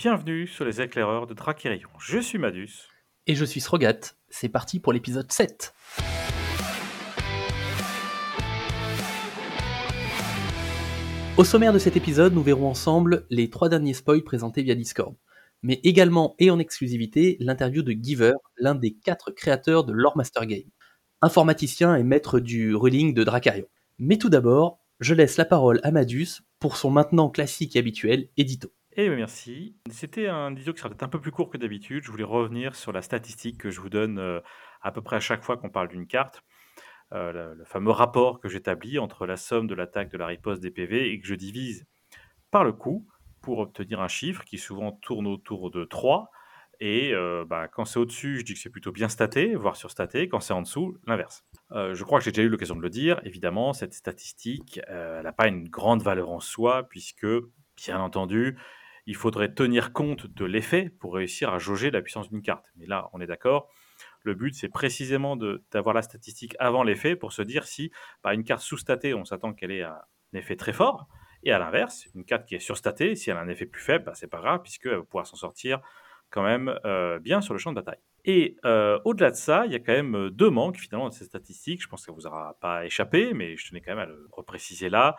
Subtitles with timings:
[0.00, 1.88] Bienvenue sur les éclaireurs de Drakérion.
[1.98, 2.86] Je suis Madus.
[3.26, 3.98] Et je suis Srogat.
[4.28, 5.74] C'est parti pour l'épisode 7.
[11.36, 15.16] Au sommaire de cet épisode, nous verrons ensemble les trois derniers spoils présentés via Discord,
[15.62, 20.46] mais également et en exclusivité l'interview de Giver, l'un des quatre créateurs de Lore Master
[20.46, 20.70] Game,
[21.22, 23.66] informaticien et maître du ruling de Dracarion.
[23.98, 28.28] Mais tout d'abord, je laisse la parole à Madus pour son maintenant classique et habituel
[28.36, 28.72] édito.
[29.00, 29.76] Eh bien, merci.
[29.92, 32.02] C'était un édito qui sera peut-être un peu plus court que d'habitude.
[32.02, 34.40] Je voulais revenir sur la statistique que je vous donne euh,
[34.82, 36.42] à peu près à chaque fois qu'on parle d'une carte.
[37.12, 40.72] Euh, le, fameux rapport que j'établis entre la somme de l'attaque, de la riposte des
[40.72, 41.86] PV et que je divise
[42.50, 43.06] par le coût
[43.40, 46.32] pour obtenir un chiffre qui souvent tourne autour de 3.
[46.80, 50.28] Et euh, bah, quand c'est au-dessus, je dis que c'est plutôt bien staté, voire surstaté.
[50.28, 51.44] Quand c'est en dessous, l'inverse.
[51.70, 53.20] Je crois que j'ai déjà eu l'occasion de le dire.
[53.22, 57.26] Évidemment, cette statistique, n'a pas une grande valeur en soi, puisque,
[57.76, 58.58] bien entendu,
[59.08, 62.66] il faudrait tenir compte de l'effet pour réussir à jauger la puissance d'une carte.
[62.76, 63.70] Mais là, on est d'accord.
[64.22, 65.34] Le but, c'est précisément
[65.72, 67.90] d'avoir la statistique avant l'effet pour se dire si
[68.22, 69.98] bah, une carte sous-statée, on s'attend qu'elle ait un
[70.34, 71.08] effet très fort.
[71.42, 74.04] Et à l'inverse, une carte qui est surstatée, si elle a un effet plus faible,
[74.04, 75.80] bah, c'est pas grave, puisqu'elle va pouvoir s'en sortir
[76.28, 78.00] quand même euh, bien sur le champ de bataille.
[78.26, 81.14] Et euh, au-delà de ça, il y a quand même euh, deux manques finalement de
[81.14, 81.82] ces statistiques.
[81.82, 84.28] Je pense que ça vous aura pas échappé, mais je tenais quand même à le
[84.32, 85.16] repréciser là.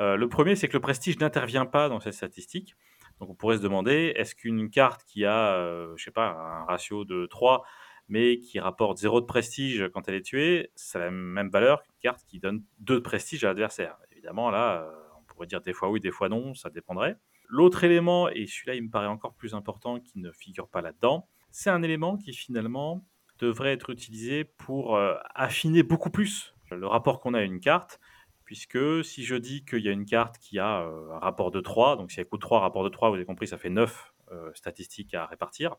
[0.00, 2.76] Le premier, c'est que le prestige n'intervient pas dans ces statistiques.
[3.20, 6.64] Donc on pourrait se demander, est-ce qu'une carte qui a, euh, je sais pas, un
[6.64, 7.64] ratio de 3,
[8.08, 11.98] mais qui rapporte 0 de prestige quand elle est tuée, a la même valeur qu'une
[12.00, 13.96] carte qui donne 2 de prestige à l'adversaire?
[14.12, 17.16] Évidemment, là, euh, on pourrait dire des fois oui, des fois non, ça dépendrait.
[17.48, 21.28] L'autre élément, et celui-là il me paraît encore plus important, qui ne figure pas là-dedans,
[21.50, 23.04] c'est un élément qui finalement
[23.38, 28.00] devrait être utilisé pour euh, affiner beaucoup plus le rapport qu'on a à une carte,
[28.48, 31.60] puisque si je dis qu'il y a une carte qui a euh, un rapport de
[31.60, 34.14] 3, donc si elle coûte 3, rapport de 3, vous avez compris, ça fait 9
[34.32, 35.76] euh, statistiques à répartir.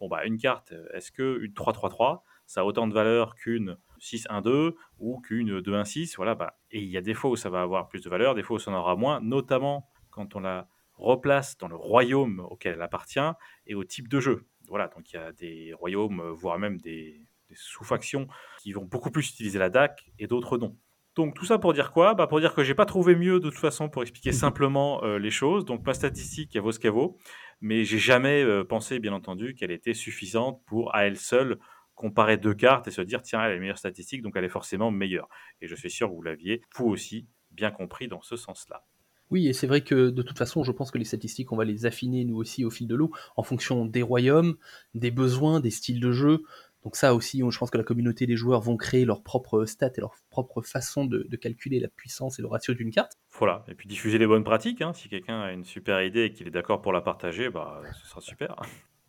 [0.00, 5.20] Bon, bah, une carte, est-ce qu'une 3-3-3, ça a autant de valeur qu'une 6-1-2 ou
[5.20, 8.02] qu'une 2-1-6 Voilà, bah, et il y a des fois où ça va avoir plus
[8.02, 11.68] de valeur, des fois où ça en aura moins, notamment quand on la replace dans
[11.68, 13.30] le royaume auquel elle appartient
[13.68, 14.44] et au type de jeu.
[14.66, 18.26] Voilà, donc il y a des royaumes, voire même des sous-factions
[18.58, 20.76] qui vont beaucoup plus utiliser la DAC et d'autres non.
[21.14, 22.14] Donc tout ça pour dire quoi?
[22.14, 25.18] Bah Pour dire que j'ai pas trouvé mieux de toute façon pour expliquer simplement euh,
[25.18, 25.64] les choses.
[25.64, 27.18] Donc ma statistique, elle vaut ce qu'elle vaut.
[27.60, 31.58] Mais j'ai jamais euh, pensé, bien entendu, qu'elle était suffisante pour, à elle seule,
[31.94, 34.48] comparer deux cartes et se dire, tiens, elle a les meilleures statistiques, donc elle est
[34.48, 35.28] forcément meilleure.
[35.60, 38.84] Et je suis sûr que vous l'aviez, vous aussi, bien compris dans ce sens-là.
[39.30, 41.64] Oui, et c'est vrai que de toute façon, je pense que les statistiques, on va
[41.64, 44.56] les affiner nous aussi au fil de l'eau, en fonction des royaumes,
[44.94, 46.42] des besoins, des styles de jeu.
[46.84, 49.64] Donc ça aussi, on- je pense que la communauté des joueurs vont créer leurs propres
[49.66, 53.12] stats et leur propre façon de, de calculer la puissance et le ratio d'une carte.
[53.38, 53.64] Voilà.
[53.68, 54.82] Et puis diffuser les bonnes pratiques.
[54.82, 54.92] hein.
[54.92, 58.08] Si quelqu'un a une super idée et qu'il est d'accord pour la partager, bah, ce
[58.08, 58.56] sera super.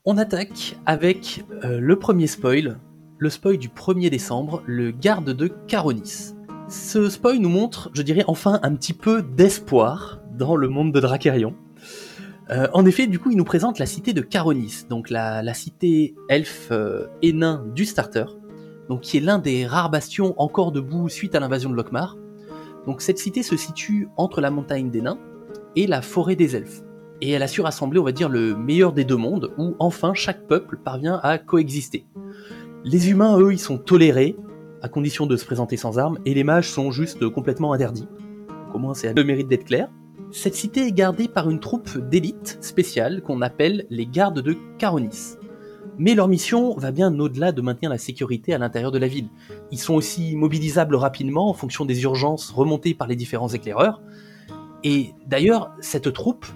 [0.05, 2.77] On attaque avec euh, le premier spoil,
[3.17, 6.33] le spoil du 1er décembre, le garde de Caronis.
[6.69, 10.99] Ce spoil nous montre, je dirais enfin, un petit peu d'espoir dans le monde de
[10.99, 11.55] Dracarion.
[12.53, 16.15] Euh, en effet, du coup, il nous présente la cité de Caronis, donc la, cité
[16.29, 18.25] elfe euh, et nain du starter,
[18.89, 22.17] donc qui est l'un des rares bastions encore debout suite à l'invasion de Lokmar.
[22.85, 25.19] Donc cette cité se situe entre la montagne des nains
[25.75, 26.83] et la forêt des elfes
[27.23, 30.13] et elle a su rassembler, on va dire, le meilleur des deux mondes, où enfin
[30.13, 32.05] chaque peuple parvient à coexister.
[32.83, 34.35] Les humains, eux, ils sont tolérés,
[34.81, 38.09] à condition de se présenter sans armes, et les mages sont juste complètement interdits.
[38.49, 39.87] Donc au moins, c'est le mérite d'être clair.
[40.33, 45.35] Cette cité est gardée par une troupe d'élite spéciale qu'on appelle les gardes de Caronis.
[45.99, 49.29] Mais leur mission va bien au-delà de maintenir la sécurité à l'intérieur de la ville.
[49.71, 54.01] Ils sont aussi mobilisables rapidement en fonction des urgences remontées par les différents éclaireurs.
[54.83, 56.47] Et d'ailleurs, cette troupe,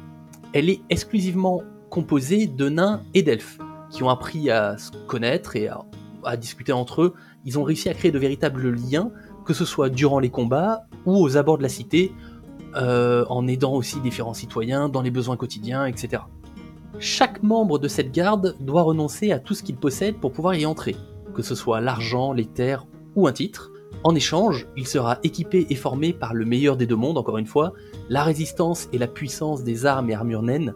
[0.53, 1.61] elle est exclusivement
[1.91, 3.59] composée de nains et d'elfes,
[3.91, 5.85] qui ont appris à se connaître et à,
[6.25, 7.13] à discuter entre eux.
[7.45, 9.11] Ils ont réussi à créer de véritables liens,
[9.45, 12.11] que ce soit durant les combats ou aux abords de la cité,
[12.77, 16.23] euh, en aidant aussi différents citoyens dans les besoins quotidiens, etc.
[16.99, 20.65] Chaque membre de cette garde doit renoncer à tout ce qu'il possède pour pouvoir y
[20.65, 20.95] entrer,
[21.33, 22.85] que ce soit l'argent, les terres
[23.15, 23.71] ou un titre.
[24.03, 27.45] En échange, il sera équipé et formé par le meilleur des deux mondes, encore une
[27.45, 27.73] fois,
[28.09, 30.73] la résistance et la puissance des armes et armures naines,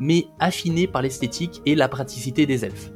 [0.00, 2.92] mais affiné par l'esthétique et la praticité des elfes.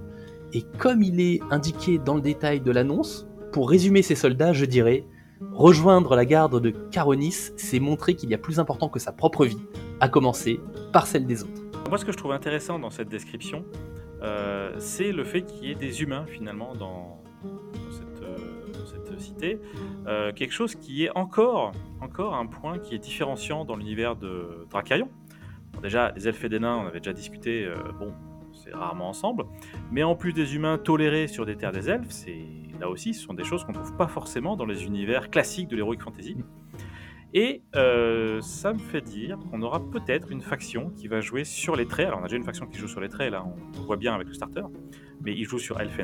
[0.53, 4.65] Et comme il est indiqué dans le détail de l'annonce, pour résumer ces soldats, je
[4.65, 5.05] dirais
[5.53, 9.45] rejoindre la garde de Caronis, c'est montrer qu'il y a plus important que sa propre
[9.45, 9.59] vie,
[10.01, 10.61] à commencer
[10.93, 11.63] par celle des autres.
[11.89, 13.65] Moi, ce que je trouve intéressant dans cette description,
[14.23, 17.23] euh, c'est le fait qu'il y ait des humains finalement dans,
[18.23, 18.37] euh,
[18.87, 19.61] cette cité.
[20.07, 24.67] Euh, quelque chose qui est encore, encore un point qui est différenciant dans l'univers de
[24.71, 25.09] Dracarion.
[25.83, 27.69] déjà, les elfes et des nains, on avait déjà discuté,
[27.99, 28.13] bon,
[28.53, 29.45] c'est rarement ensemble.
[29.91, 32.45] Mais en plus des humains tolérés sur des terres des elfes, c'est
[32.81, 35.77] là aussi, ce sont des choses qu'on trouve pas forcément dans les univers classiques de
[35.77, 36.37] l'heroic fantasy.
[37.35, 41.77] Et euh, ça me fait dire qu'on aura peut-être une faction qui va jouer sur
[41.77, 42.07] les traits.
[42.07, 43.45] Alors on a déjà une faction qui joue sur les traits, là
[43.79, 44.63] on voit bien avec le starter,
[45.23, 46.01] mais il joue sur elfes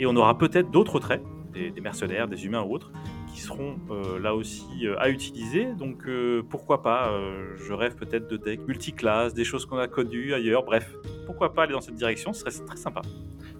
[0.00, 1.22] et on aura peut-être d'autres traits,
[1.52, 2.92] des, mercenaires, des humains ou autres,
[3.32, 5.74] qui seront euh, là aussi euh, à utiliser.
[5.74, 6.08] Donc
[6.48, 7.12] pourquoi pas
[7.56, 10.64] Je rêve peut-être de decks multiclasses, des choses qu'on a connues ailleurs.
[10.64, 10.92] Bref,
[11.26, 13.02] pourquoi pas aller dans cette direction Ce serait très sympa.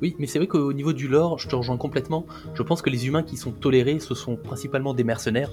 [0.00, 2.27] Oui, mais c'est vrai qu'au niveau du lore, je te rejoins complètement.
[2.55, 5.50] Je pense que les humains qui sont tolérés, ce sont principalement des mercenaires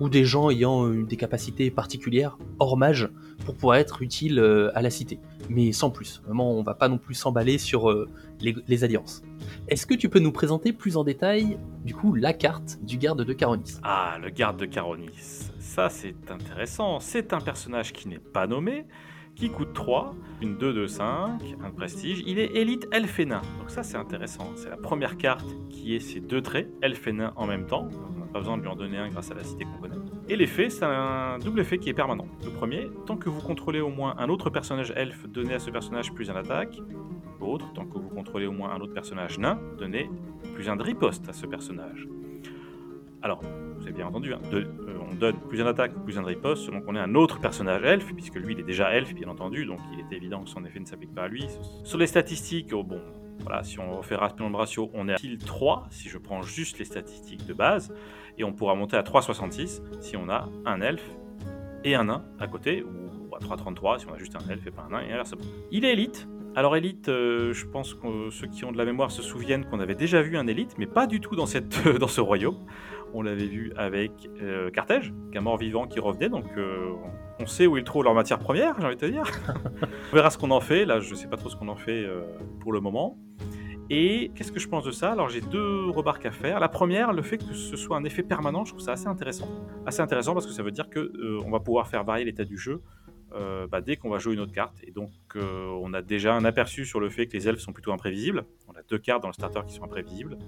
[0.00, 3.08] ou des gens ayant des capacités particulières hors mage
[3.44, 4.40] pour pouvoir être utiles
[4.74, 5.20] à la cité.
[5.48, 6.20] Mais sans plus.
[6.26, 8.06] Vraiment, on va pas non plus s'emballer sur
[8.40, 9.22] les alliances.
[9.68, 13.24] Est-ce que tu peux nous présenter plus en détail, du coup, la carte du garde
[13.24, 13.78] de Caronis?
[13.84, 15.50] Ah, le garde de Caronis.
[15.60, 16.98] Ça, c'est intéressant.
[16.98, 18.86] C'est un personnage qui n'est pas nommé,
[19.34, 22.22] qui coûte 3, une 2 de 5, un prestige.
[22.26, 23.42] Il est élite elfénin.
[23.58, 24.52] Donc ça, c'est intéressant.
[24.56, 27.88] C'est la première carte qui est ces deux traits, elfénin en même temps.
[28.16, 30.00] On n'a pas besoin de lui en donner un grâce à la cité qu'on connaît.
[30.28, 32.26] Et l'effet, c'est un double effet qui est permanent.
[32.44, 35.70] Le premier, tant que vous contrôlez au moins un autre personnage elfe, donnez à ce
[35.70, 36.80] personnage plus un attaque
[37.44, 40.10] autre, tant que vous contrôlez au moins un autre personnage nain, donnez
[40.54, 42.08] plus un de riposte à ce personnage.
[43.22, 43.40] Alors,
[43.92, 44.64] bien entendu, hein, euh,
[45.10, 47.82] on donne plus un attaque, plus un de riposte selon qu'on ait un autre personnage
[47.84, 50.64] elfe, puisque lui il est déjà elfe, bien entendu, donc il est évident que son
[50.64, 51.46] effet ne s'applique pas à lui.
[51.84, 53.00] Sur les statistiques, oh, bon,
[53.40, 56.78] voilà, si on fait rapidement le ratio, on est à 3 si je prends juste
[56.78, 57.94] les statistiques de base,
[58.38, 61.08] et on pourra monter à 3,66 si on a un elfe
[61.84, 64.70] et un nain à côté, ou à 3,33 si on a juste un elfe et
[64.70, 65.44] pas un nain, et inversement.
[65.70, 66.26] Il est élite,
[66.56, 69.80] alors Elite, euh, je pense que ceux qui ont de la mémoire se souviennent qu'on
[69.80, 72.58] avait déjà vu un Elite, mais pas du tout dans, cette, dans ce royaume.
[73.14, 74.10] On l'avait vu avec
[74.42, 76.92] euh, Carthage, qu'un mort-vivant qui revenait, donc euh,
[77.38, 79.30] on sait où ils trouvent leur matière première, j'ai envie de te dire.
[80.12, 81.76] on verra ce qu'on en fait, là je ne sais pas trop ce qu'on en
[81.76, 82.04] fait
[82.60, 83.16] pour le moment.
[83.90, 85.12] Et qu'est-ce que je pense de ça?
[85.12, 86.58] Alors j'ai deux remarques à faire.
[86.58, 89.48] La première, le fait que ce soit un effet permanent, je trouve ça assez intéressant.
[89.86, 92.82] Assez intéressant parce que ça veut dire qu'on va pouvoir faire varier l'état du jeu
[93.36, 94.76] euh, bah, dès qu'on va jouer une autre carte.
[94.84, 97.72] Et donc, euh, on a déjà un aperçu sur le fait que les elfes sont
[97.72, 98.44] plutôt imprévisibles.
[98.68, 100.38] On a deux cartes dans le starter qui sont imprévisibles.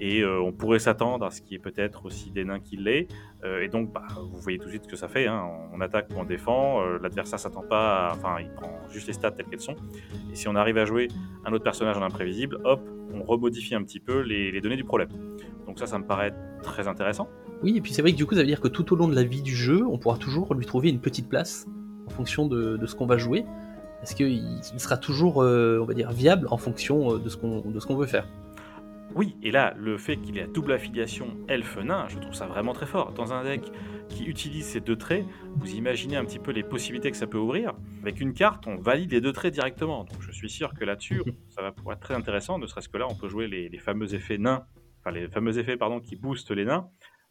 [0.00, 3.08] Et euh, on pourrait s'attendre à ce qui est peut-être aussi des nains qui l'est.
[3.44, 5.26] et donc, bah, vous voyez tout de suite ce que ça fait.
[5.26, 5.44] Hein.
[5.72, 6.82] On attaque ou on défend.
[7.02, 8.12] L'adversaire s'attend pas.
[8.14, 9.76] Enfin, il prend juste les stats telles qu'elles sont.
[10.32, 11.08] Et si on arrive à jouer
[11.44, 12.80] un autre personnage en imprévisible, hop,
[13.14, 15.08] on remodifie un petit peu les, données du problème.
[15.66, 17.28] Donc ça, ça me paraît très intéressant.
[17.62, 19.08] Oui, et puis c'est vrai que du coup, ça veut dire que tout au long
[19.08, 21.66] de la vie du jeu, on pourra toujours lui trouver une petite place
[22.06, 23.44] en fonction de, ce qu'on va jouer
[24.02, 27.96] Est-ce qu'il sera toujours, euh, on va dire, viable en fonction euh, de ce qu'on
[27.96, 28.26] veut faire
[29.14, 32.72] oui, et là, le fait qu'il ait la double affiliation elfe-nain, je trouve ça vraiment
[32.72, 33.12] très fort.
[33.12, 33.62] Dans un deck
[34.08, 35.24] qui utilise ces deux traits,
[35.56, 37.74] vous imaginez un petit peu les possibilités que ça peut ouvrir.
[38.02, 40.04] Avec une carte, on valide les deux traits directement.
[40.04, 42.98] Donc je suis sûr que là-dessus, ça va pouvoir être très intéressant, ne serait-ce que
[42.98, 44.64] là, on peut jouer les, les fameux effets nains,
[45.00, 46.88] enfin les fameux effets pardon, qui boostent les nains,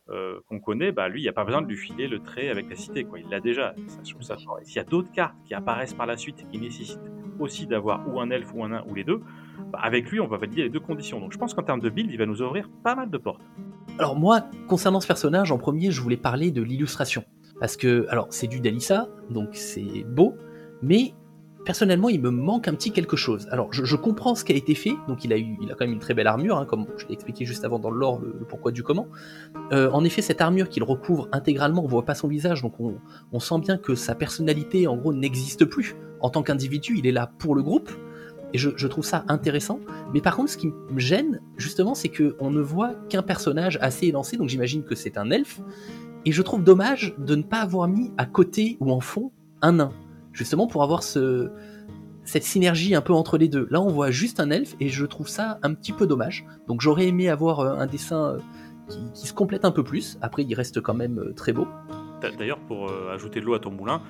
[0.10, 2.50] euh, qu'on connaît, bah, lui, il n'y a pas besoin de lui filer le trait
[2.50, 3.20] avec la cité, quoi.
[3.20, 3.74] il l'a déjà.
[3.88, 7.00] Ça, S'il y a d'autres cartes qui apparaissent par la suite et qui nécessitent
[7.40, 9.22] aussi d'avoir ou un elfe ou un nain ou les deux,
[9.72, 11.20] bah, avec lui, on va valider les deux conditions.
[11.20, 13.42] Donc je pense qu'en termes de build, il va nous ouvrir pas mal de portes.
[14.00, 17.24] Alors moi, concernant ce personnage, en premier, je voulais parler de l'illustration.
[17.60, 20.36] Parce que, alors, c'est du Dalissa, donc c'est beau,
[20.82, 21.14] mais
[21.66, 23.48] personnellement, il me manque un petit quelque chose.
[23.52, 25.86] Alors, je, comprends ce qui a été fait, donc il a, eu, il a quand
[25.86, 28.20] même une très belle armure, hein, comme je l'ai expliqué juste avant dans le lore,
[28.20, 29.08] le, pourquoi du comment.
[29.72, 33.40] Euh, en effet, cette armure qu'il recouvre intégralement, on voit pas son visage, donc on,
[33.40, 35.96] sent bien que sa personnalité, en gros, n'existe plus.
[36.22, 37.92] En tant qu'individu, il est là pour le groupe,
[38.54, 39.80] et je, trouve ça intéressant.
[40.14, 44.08] Mais par contre, ce qui me gêne, justement, c'est qu'on ne voit qu'un personnage assez
[44.08, 45.60] élancé, donc j'imagine que c'est un elfe,
[46.26, 49.32] et je trouve dommage de ne pas avoir mis à côté ou en fond
[49.62, 49.92] un nain
[50.34, 51.50] justement pour avoir ce,
[52.26, 53.68] cette synergie un peu entre les deux.
[53.70, 56.46] Là, on voit juste un elfe et je trouve ça un petit peu dommage.
[56.68, 58.38] Donc, j'aurais aimé avoir euh, un dessin euh,
[59.14, 60.18] qui, se complète un peu plus.
[60.22, 61.68] Après, il reste quand même euh, très beau.
[62.38, 64.02] D'ailleurs, pour ajouter de l'eau à ton moulin,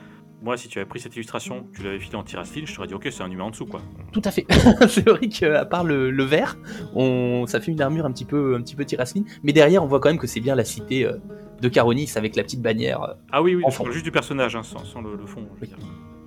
[0.44, 2.94] moi, si tu avais pris cette illustration, tu l'avais filé en tirasline, je t'aurais dit
[2.94, 3.82] ok, c'est un humain en dessous quoi.
[4.12, 4.46] Tout à fait.
[4.90, 6.58] c'est vrai qu'à part le, vert,
[6.94, 8.86] on, ça fait une armure un petit peu, un petit peu
[9.44, 11.08] mais derrière, on voit quand même que c'est bien la cité
[11.62, 13.16] de Caronis avec la petite bannière.
[13.32, 15.48] ah oui, oui, je juste du personnage, hein, sans, le, fond.
[15.56, 15.78] Je veux dire.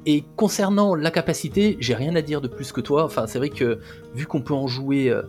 [0.06, 3.04] Et concernant la capacité, j'ai rien à dire de plus que toi.
[3.04, 3.80] Enfin, c'est vrai que
[4.14, 5.22] vu qu'on peut en jouer euh,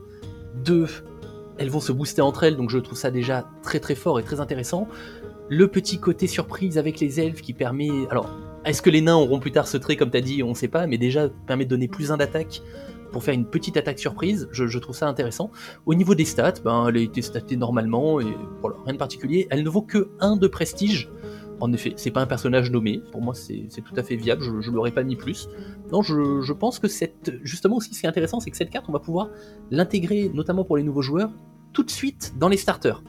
[0.63, 0.87] deux,
[1.57, 4.23] elles vont se booster entre elles, donc je trouve ça déjà très très fort et
[4.23, 4.87] très intéressant.
[5.49, 7.89] Le petit côté surprise avec les elfes qui permet.
[8.11, 8.29] Alors,
[8.67, 10.87] est-ce que les nains auront plus tard ce trait, comme t'as dit On sait pas,
[10.87, 12.61] mais déjà permet de donner plus un d'attaque
[13.11, 14.49] pour faire une petite attaque surprise.
[14.51, 15.51] Je, trouve ça intéressant.
[15.85, 18.25] Au niveau des stats, ben, elle a été statée normalement et
[18.61, 19.47] voilà, rien de particulier.
[19.49, 21.09] Elle ne vaut que 1 de prestige.
[21.59, 23.01] En effet, c'est pas un personnage nommé.
[23.11, 24.43] Pour moi, c'est tout à fait viable.
[24.43, 25.49] Je, je l'aurais pas mis plus.
[25.91, 28.69] Non, je, je, pense que cette, justement aussi, ce qui est intéressant, c'est que cette
[28.69, 29.29] carte, on va pouvoir
[29.71, 31.31] l'intégrer, notamment pour les nouveaux joueurs,
[31.73, 33.01] tout de suite dans les starters.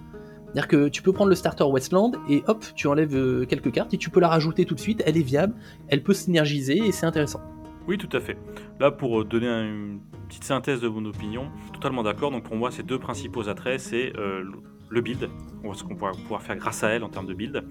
[0.49, 3.93] C'est-à-dire que tu peux prendre le starter Westland et hop, tu enlèves euh, quelques cartes
[3.93, 5.03] et tu peux la rajouter tout de suite.
[5.05, 5.55] Elle est viable,
[5.89, 7.41] elle peut synergiser et c'est intéressant.
[7.87, 8.39] Oui, tout à fait.
[8.81, 12.31] Là, pour euh, donner une petite synthèse de mon opinion, totalement d'accord.
[12.31, 14.43] Donc pour moi, ces deux principaux attraits, c'est euh,
[14.89, 15.29] le build,
[15.75, 17.63] ce qu'on va pouvoir faire grâce à elle en termes de build.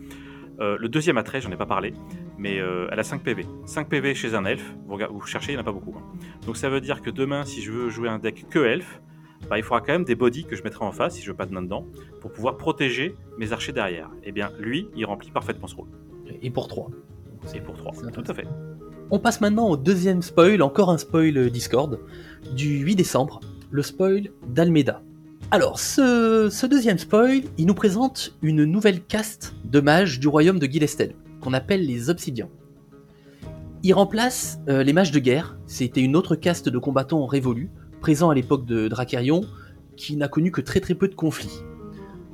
[0.59, 1.93] le deuxième attrait, j'en ai pas parlé,
[2.37, 3.45] mais elle a 5 PV.
[3.65, 5.95] 5 PV chez un elfe, vous, cherchez, il n'y en a pas beaucoup.
[5.97, 6.03] Hein.
[6.45, 9.01] Donc ça veut dire que demain, si je veux jouer un deck que elfe,
[9.49, 11.37] bah, il faudra quand même des bodies que je mettrai en face si je veux
[11.37, 11.85] pas de nain dedans
[12.21, 14.09] pour pouvoir protéger mes archers derrière.
[14.23, 15.89] Et eh bien, lui, il remplit parfaitement ce rôle.
[16.41, 16.89] Et pour 3.
[17.45, 18.47] C'est pour 3, tout à fait.
[19.09, 21.99] On passe maintenant au deuxième spoil, encore un spoil Discord,
[22.53, 23.39] du 8 décembre,
[23.71, 25.01] le spoil d'Almeda.
[25.49, 30.65] Alors, ce, deuxième spoil, il nous présente une nouvelle caste de mages du royaume de
[30.65, 32.49] Gilestel, qu'on appelle les Obsidians.
[33.81, 37.69] Il remplace euh, les mages de guerre, c'était une autre caste de combattants révolus,
[38.01, 39.41] présent à l'époque de Dracarion,
[39.95, 41.63] qui n'a connu que très très peu de conflits.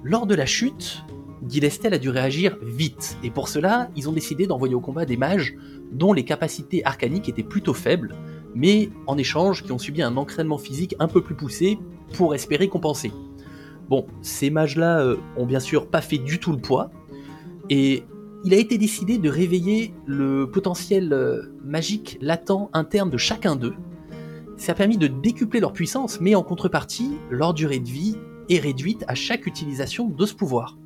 [0.03, 1.03] Lors de la chute,
[1.47, 5.17] Gilestel a dû réagir vite, et pour cela, ils ont décidé d'envoyer au combat des
[5.17, 5.55] mages
[5.91, 8.15] dont les capacités arcaniques étaient plutôt faibles,
[8.55, 11.79] mais en échange qui ont subi un entraînement physique un peu plus poussé
[12.13, 13.11] pour espérer compenser.
[13.89, 16.91] Bon, ces mages-là euh, ont bien sûr pas fait du tout le poids,
[17.69, 18.03] et
[18.45, 23.75] il a été décidé de réveiller le potentiel euh, magique latent interne de chacun d'eux,
[24.63, 28.15] ça a permis de décupler leur puissance, mais en contrepartie, leur durée de vie
[28.47, 30.77] est réduite à chaque utilisation de ce pouvoir.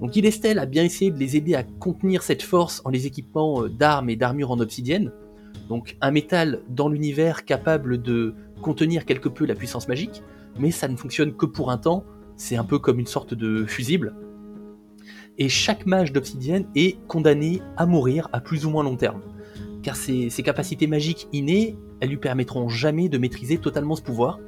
[0.00, 3.64] Donc Gilestel a bien essayé de les aider à contenir cette force en les équipant
[3.64, 5.10] euh, d'armes et d'armures en obsidienne,
[5.68, 10.22] donc un métal dans l'univers capable de contenir quelque peu la puissance magique,
[10.60, 12.04] mais ça ne fonctionne que pour un temps,
[12.36, 14.14] c'est un peu comme une sorte de fusible.
[15.36, 19.20] Et chaque mage d'obsidienne est condamné à mourir à plus ou moins long terme
[19.82, 24.38] car ses, capacités magiques innées, elles lui permettront jamais de maîtriser totalement ce pouvoir.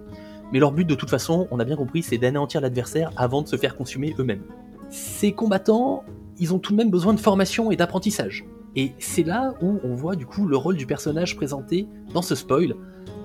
[0.53, 3.49] Mais leur but de toute façon, on a bien compris, c'est d'anéantir l'adversaire avant de
[3.49, 4.43] se faire consumer eux-mêmes.
[4.91, 6.05] Ces combattants,
[6.39, 8.45] ils ont tout de même besoin de formation et d'apprentissage.
[8.77, 12.35] Et c'est là où on voit du coup le rôle du personnage présenté dans ce
[12.35, 12.75] spoil,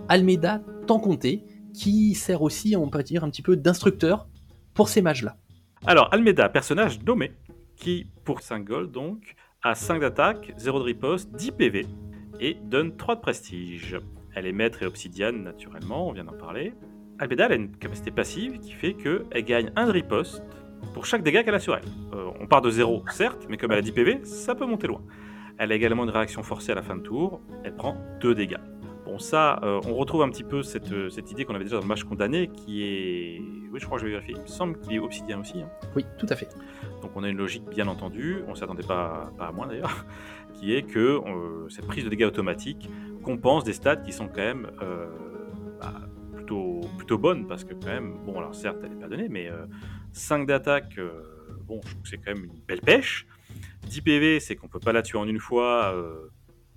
[0.10, 1.44] Almeida tant compté,
[1.74, 4.28] qui sert aussi, on peut dire, un petit peu d'instructeur
[4.74, 5.36] pour ces mages-là.
[5.86, 7.34] Alors, Almeida, personnage nommé,
[7.76, 11.86] qui, pour 5 gold donc, a 5 d'attaque, 0 de riposte, 10 PV
[12.40, 13.98] et donne 3 de prestige.
[14.38, 16.76] Elle est maître et obsidienne naturellement, on vient d'en parler.
[17.18, 20.44] Albeda a une capacité passive qui fait qu'elle gagne 1 de riposte
[20.94, 21.82] pour chaque dégât qu'elle a sur elle.
[22.14, 24.86] Euh, on part de 0 certes, mais comme elle a 10 PV, ça peut monter
[24.86, 25.02] loin.
[25.58, 28.60] Elle a également une réaction forcée à la fin de tour, elle prend 2 dégâts.
[29.08, 31.78] Bon, ça, euh, on retrouve un petit peu cette, euh, cette idée qu'on avait déjà
[31.78, 33.42] dans le match condamné, qui est.
[33.72, 34.36] Oui, je crois que je vais vérifier.
[34.38, 35.62] Il me semble qu'il est obsidien aussi.
[35.62, 35.70] Hein.
[35.96, 36.50] Oui, tout à fait.
[37.02, 40.06] Donc on a une logique bien entendue, on ne s'attendait pas, pas à moins d'ailleurs,
[40.54, 42.90] qui est que euh, cette prise de dégâts automatique
[43.28, 44.72] compense des stats qui sont quand même
[45.82, 45.94] bah,
[46.34, 49.50] plutôt, plutôt bonnes, parce que quand même, bon alors certes elle n'est pas donnée, mais
[50.14, 50.98] 5 d'attaque,
[51.66, 53.28] bon je trouve que c'est quand même une belle pêche.
[53.84, 55.94] 10 PV, c'est qu'on peut pas la tuer en une fois,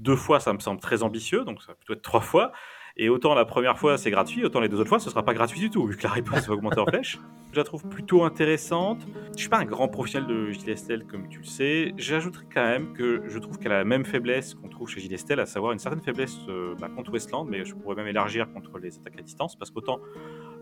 [0.00, 2.50] deux fois, ça me semble très ambitieux, donc ça va plutôt être trois fois.
[2.96, 5.34] Et autant la première fois c'est gratuit, autant les deux autres fois ce sera pas
[5.34, 7.18] gratuit du tout, vu que la réponse va augmenter en flèche.
[7.52, 9.06] Je la trouve plutôt intéressante.
[9.34, 11.92] Je suis pas un grand professionnel de JLSTL comme tu le sais.
[11.96, 15.40] J'ajouterai quand même que je trouve qu'elle a la même faiblesse qu'on trouve chez JLSTL,
[15.40, 18.78] à savoir une certaine faiblesse euh, bah, contre Westland, mais je pourrais même élargir contre
[18.78, 19.98] les attaques à distance, parce qu'autant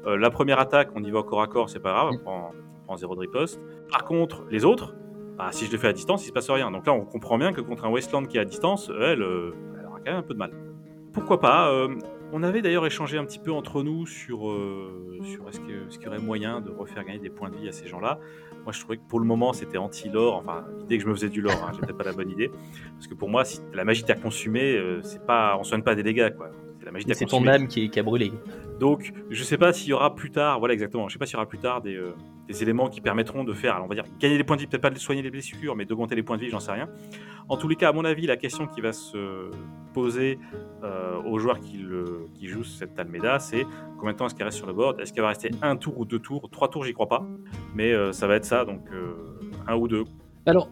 [0.07, 2.19] euh, la première attaque, on y va au corps à corps, c'est pas grave, on
[2.19, 3.61] prend, on prend zéro de riposte.
[3.91, 4.95] Par contre, les autres,
[5.37, 6.71] bah, si je le fais à distance, il se passe rien.
[6.71, 9.55] Donc là, on comprend bien que contre un Westland qui est à distance, elle, euh,
[9.79, 10.53] elle aura quand même un peu de mal.
[11.13, 11.97] Pourquoi pas euh,
[12.33, 16.07] On avait d'ailleurs échangé un petit peu entre nous sur, euh, sur est-ce qu'il y
[16.07, 18.19] aurait moyen de refaire gagner des points de vie à ces gens-là.
[18.65, 20.37] Moi, je trouvais que pour le moment, c'était anti-lore.
[20.37, 22.51] Enfin, l'idée que je me faisais du lore, hein, peut-être pas la bonne idée.
[22.95, 26.03] Parce que pour moi, si la magie t'a consumé, c'est pas, on soigne pas des
[26.03, 26.51] dégâts, quoi.
[27.13, 28.33] C'est ton âme qui, qui, a brûlé.
[28.79, 31.35] Donc, je sais pas s'il y aura plus tard, voilà exactement, je sais pas s'il
[31.35, 32.15] y aura plus tard des, euh,
[32.49, 34.83] des éléments qui permettront de faire, on va dire, gagner des points de vie, peut-être
[34.83, 36.89] pas de soigner les blessures, mais d'augmenter les points de vie, j'en sais rien.
[37.49, 39.51] En tous les cas, à mon avis, la question qui va se
[39.93, 40.39] poser
[40.83, 41.79] euh, aux joueurs qui,
[42.49, 43.67] jouent cette Almeida, c'est
[43.99, 44.99] combien de temps est-ce qu'elle reste sur le board?
[45.01, 46.49] Est-ce qu'elle va rester un tour ou deux tours?
[46.51, 47.27] Trois tours, j'y crois pas,
[47.75, 48.81] mais euh, ça va être ça, donc
[49.67, 50.05] un ou deux.
[50.47, 50.71] Alors,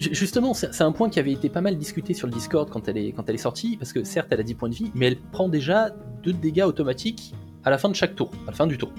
[0.00, 2.98] Justement, c'est un point qui avait été pas mal discuté sur le Discord quand elle
[2.98, 5.08] est, quand elle est sortie, parce que certes, elle a 10 points de vie, mais
[5.08, 5.90] elle prend déjà
[6.22, 8.92] 2 dégâts automatiques à la fin de chaque tour, à la fin du tour.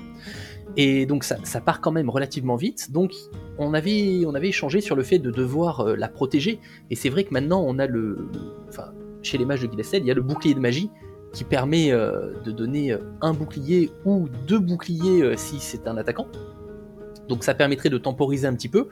[0.77, 3.13] Et donc ça, part quand même relativement vite, donc
[3.57, 6.59] on avait, on avait échangé sur le fait de devoir euh, la protéger,
[6.89, 8.29] et c'est vrai que maintenant on a le...
[8.67, 10.89] Enfin, chez les mages de Gilestel, il y a le bouclier de magie,
[11.33, 16.27] qui permet euh, de donner euh, un bouclier ou deux boucliers si c'est un attaquant
[17.27, 18.88] Donc ça permettrait de temporiser un petit peu.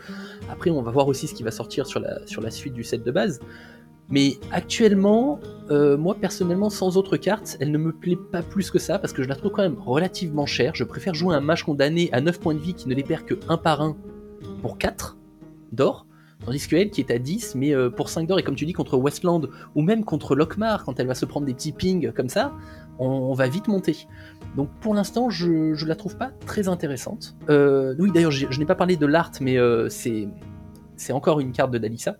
[0.50, 2.84] Après, on va voir aussi ce qui va sortir sur la, sur la suite du
[2.84, 3.40] set de base.
[4.10, 8.80] Mais actuellement, euh, moi personnellement, sans autre carte, elle ne me plaît pas plus que
[8.80, 10.76] ça parce que je la trouve quand même relativement chère.
[10.76, 13.26] Je préfère jouer un mage condamné à 9 points de vie qui ne les perd
[13.26, 13.98] que 1 par 1
[14.62, 15.18] pour 4
[15.74, 16.06] d'or.
[16.46, 18.72] Tandis qu'elle qui est à 10, mais euh, pour 5 d'or, et comme tu dis,
[18.72, 22.30] contre Westland, ou même contre Lockmar, quand elle va se prendre des petits pings comme
[22.30, 22.54] ça,
[23.00, 24.08] on, va vite monter.
[24.56, 27.36] Donc pour l'instant, je, la trouve pas très intéressante.
[27.50, 29.58] Euh, oui, d'ailleurs, je, n'ai pas parlé de l'art, mais
[29.90, 32.18] c'est encore une carte de Dalissa.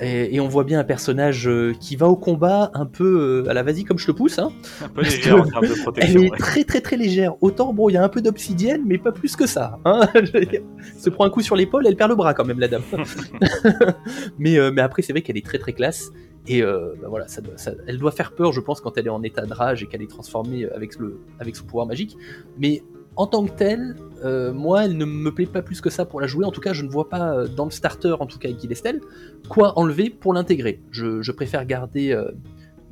[0.00, 3.54] Et, on voit bien un personnage euh, qui va au combat un peu euh, à
[3.54, 4.38] la vas-y comme je te pousse.
[4.38, 4.50] Hein,
[4.82, 6.20] un peu légère en termes de protection.
[6.20, 7.34] Elle est très très très légère.
[7.42, 9.78] Autant bon, il y a un peu d'obsidienne, mais pas plus que ça.
[9.84, 10.08] Hein
[10.98, 12.82] se prend un coup sur l'épaule, elle perd le bras quand même la dame.
[14.38, 16.10] mais, euh, mais après c'est vrai qu'elle est très très classe.
[16.46, 17.42] Et bah voilà, ça,
[17.86, 20.02] elle doit faire peur, je pense, quand elle est en état de rage et qu'elle
[20.02, 22.16] est transformée avec, le, avec son pouvoir magique.
[22.58, 22.82] Mais
[23.16, 26.20] en tant que telle, euh, moi, elle ne me plaît pas plus que ça pour
[26.20, 26.44] la jouer.
[26.44, 28.60] En tout cas, je ne vois pas euh, dans le starter, en tout cas avec
[28.60, 29.00] Gilestel,
[29.48, 30.80] quoi enlever pour l'intégrer.
[30.90, 32.30] Je, préfère garder, euh,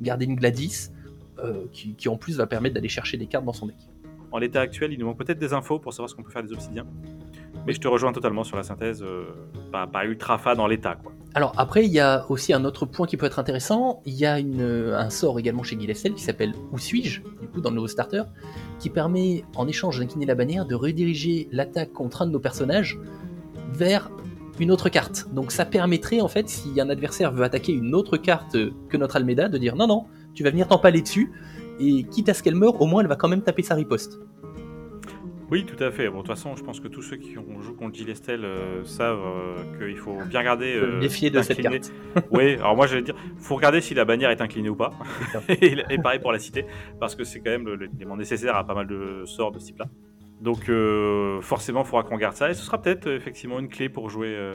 [0.01, 0.89] garder une Gladys,
[1.71, 3.77] qui, en plus va permettre d'aller chercher des cartes dans son deck.
[4.33, 6.43] En l'état actuel, il nous manque peut-être des infos pour savoir ce qu'on peut faire
[6.43, 6.85] des obsidiens.
[7.67, 9.03] Mais je te rejoins totalement sur la synthèse,
[9.71, 10.95] pas, pas, ultra fan dans l'état.
[10.95, 11.11] quoi.
[11.35, 14.01] Alors après, il y a aussi un autre point qui peut être intéressant.
[14.05, 17.21] Il y a une, un sort également chez Gilestel qui s'appelle Où suis-je?
[17.21, 18.23] Du coup, dans le nouveau starter,
[18.79, 22.99] qui permet, en échange d'incliner la bannière, de rediriger l'attaque contre un de nos personnages
[23.71, 24.09] vers
[24.59, 25.27] une autre carte.
[25.31, 28.57] Donc ça permettrait en fait, si un adversaire veut attaquer une autre carte
[28.89, 31.31] que notre Almeda, de dire non non, tu vas venir t'empaler dessus,
[31.79, 34.19] et quitte à ce qu'elle meure, au moins elle va quand même taper sa riposte.
[35.51, 36.09] Oui, tout à fait.
[36.09, 38.45] Bon, de toute façon, je pense que tous ceux qui ont joué contre Gilles Estelle
[38.45, 40.75] euh, savent euh, qu'il faut bien regarder.
[40.75, 41.91] Euh, défier de cette carte.
[42.31, 44.93] oui, alors moi, j'allais dire, faut regarder si la bannière est inclinée ou pas.
[45.49, 46.65] et, pareil pour la cité,
[46.99, 49.85] parce que c'est quand même l'élément nécessaire à pas mal de sorts de ce type-là.
[50.39, 50.71] Donc,
[51.41, 52.49] forcément, il faudra qu'on garde ça.
[52.49, 54.53] Et ce sera peut-être effectivement une clé pour jouer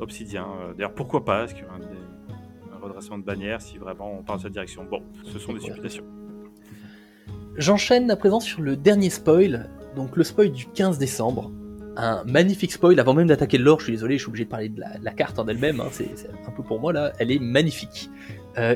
[0.00, 0.48] Obsidien.
[0.76, 1.44] D'ailleurs, pourquoi pas?
[1.44, 4.84] Est-ce qu'il y a un, redressement de bannière si vraiment on part dans cette direction?
[4.84, 6.04] Bon, ce sont des supputations.
[7.56, 11.50] J'enchaîne à présent sur le dernier spoil, donc le spoil du 15 décembre.
[11.96, 14.68] Un magnifique spoil, avant même d'attaquer l'or, je suis désolé, je suis obligé de parler
[14.68, 16.10] de la, carte en elle-même, hein, c'est
[16.46, 18.10] un peu pour moi là, elle est magnifique.
[18.58, 18.74] Euh,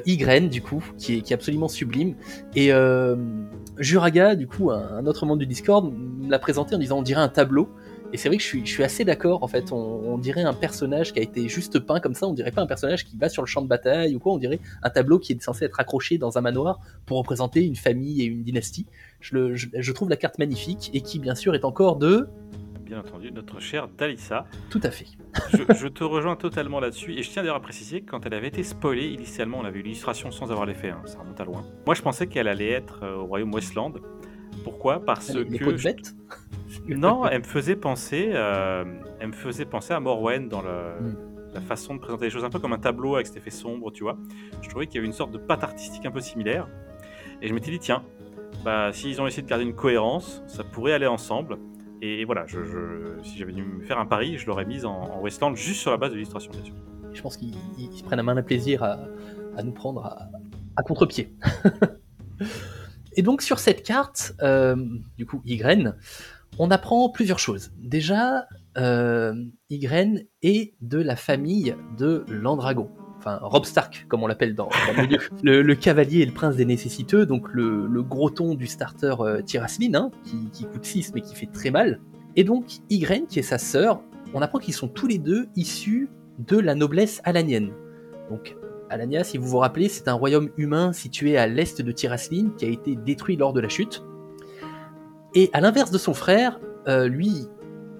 [0.48, 2.14] du coup, qui est, absolument sublime.
[2.54, 3.16] Et euh,
[3.78, 5.92] Juraga, du coup, un, autre membre du Discord,
[6.28, 7.68] l'a présenté en disant on dirait un tableau.
[8.12, 11.18] Et c'est vrai que je suis assez d'accord, en fait, on, dirait un personnage qui
[11.18, 13.46] a été juste peint comme ça, on dirait pas un personnage qui va sur le
[13.46, 16.38] champ de bataille ou quoi, on dirait un tableau qui est censé être accroché dans
[16.38, 18.86] un manoir pour représenter une famille et une dynastie.
[19.20, 22.28] Je, je, trouve la carte magnifique et qui, bien sûr, est encore de
[22.88, 24.46] bien entendu, notre chère Dalissa.
[24.70, 25.06] Tout à fait.
[25.52, 27.12] je, te rejoins totalement là-dessus.
[27.12, 29.80] Et je tiens d'ailleurs à préciser que quand elle avait été spoilée, initialement, on avait
[29.80, 31.64] eu l'illustration sans avoir l'effet, hein, ça remonte à loin.
[31.84, 34.00] Moi, je pensais qu'elle allait être euh, au royaume Westland.
[34.64, 35.04] Pourquoi?
[35.04, 35.44] Parce que.
[36.88, 38.84] non, elle me faisait penser, euh,
[39.20, 41.16] elle me faisait penser à Morwen dans hmm.
[41.52, 43.92] la façon de présenter les choses, un peu comme un tableau avec cet effet sombre,
[43.92, 44.16] tu vois.
[44.62, 46.66] Je trouvais qu'il y avait une sorte de patte artistique un peu similaire.
[47.42, 48.02] Et je m'étais dit, tiens,
[48.64, 51.58] bah, s'ils ont essayé de garder une cohérence, ça pourrait aller ensemble.
[52.00, 52.58] Et voilà, je,
[53.22, 55.96] si j'avais dû me faire un pari, je l'aurais mise en, Westland juste sur la
[55.96, 56.74] base de l'illustration, bien sûr.
[57.12, 57.54] Je pense qu'ils
[57.92, 60.28] se prennent un plaisir à, nous prendre à,
[60.76, 61.34] à contre-pied.
[63.16, 64.76] Et donc sur cette carte, euh,
[65.16, 65.96] du coup, Ygren,
[66.60, 67.72] on apprend plusieurs choses.
[67.78, 69.34] Déjà, euh,
[69.70, 72.90] Ygren est de la famille de l'Andragon.
[73.18, 75.18] Enfin, Rob Stark, comme on l'appelle dans, le milieu.
[75.42, 79.42] Le, cavalier et le prince des nécessiteux, donc le, gros ton du starter euh,
[79.94, 80.10] hein,
[80.52, 82.00] qui, coûte 6 mais qui fait très mal.
[82.36, 84.00] Et donc, Ygren, qui est sa sœur,
[84.34, 87.72] on apprend qu'ils sont tous les deux issus de la noblesse alanienne.
[88.30, 88.56] Donc,
[88.90, 92.64] Alania, si vous vous rappelez, c'est un royaume humain situé à l'est de Tiraslin qui
[92.64, 94.04] a été détruit lors de la chute.
[95.34, 97.48] Et à l'inverse de son frère, euh, lui,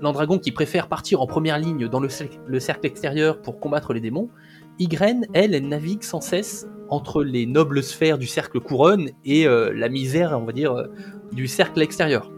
[0.01, 4.31] l'Andragon qui préfère partir en première ligne dans le, cercle extérieur pour combattre les démons,
[4.79, 9.73] Ygren, elle, elle navigue sans cesse entre les nobles sphères du cercle couronne et euh,
[9.75, 10.87] la misère, on va dire, euh,
[11.33, 12.31] du cercle extérieur.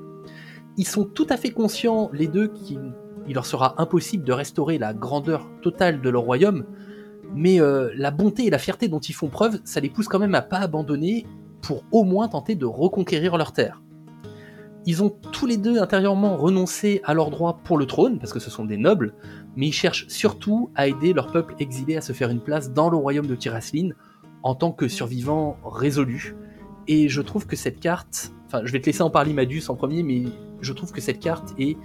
[0.76, 2.94] Ils sont tout à fait conscients, les deux, qu'il
[3.28, 6.64] leur sera impossible de restaurer la grandeur totale de leur royaume,
[7.34, 10.18] mais euh, la bonté et la fierté dont ils font preuve, ça les pousse quand
[10.18, 11.26] même à pas abandonner
[11.60, 13.82] pour au moins tenter de reconquérir leur terre.
[14.86, 18.38] Ils ont tous les deux intérieurement renoncé à leurs droits pour le trône, parce que
[18.38, 19.14] ce sont des nobles,
[19.56, 22.88] mais ils cherchent surtout à aider leur peuple exilé à se faire une place dans
[22.88, 23.90] le royaume de Tiraslin
[24.42, 26.34] en tant que survivants résolus.
[26.88, 29.76] Et je trouve que cette carte, enfin je vais te laisser en parler Madus en
[29.76, 30.24] premier, mais
[30.60, 31.76] je trouve que cette carte est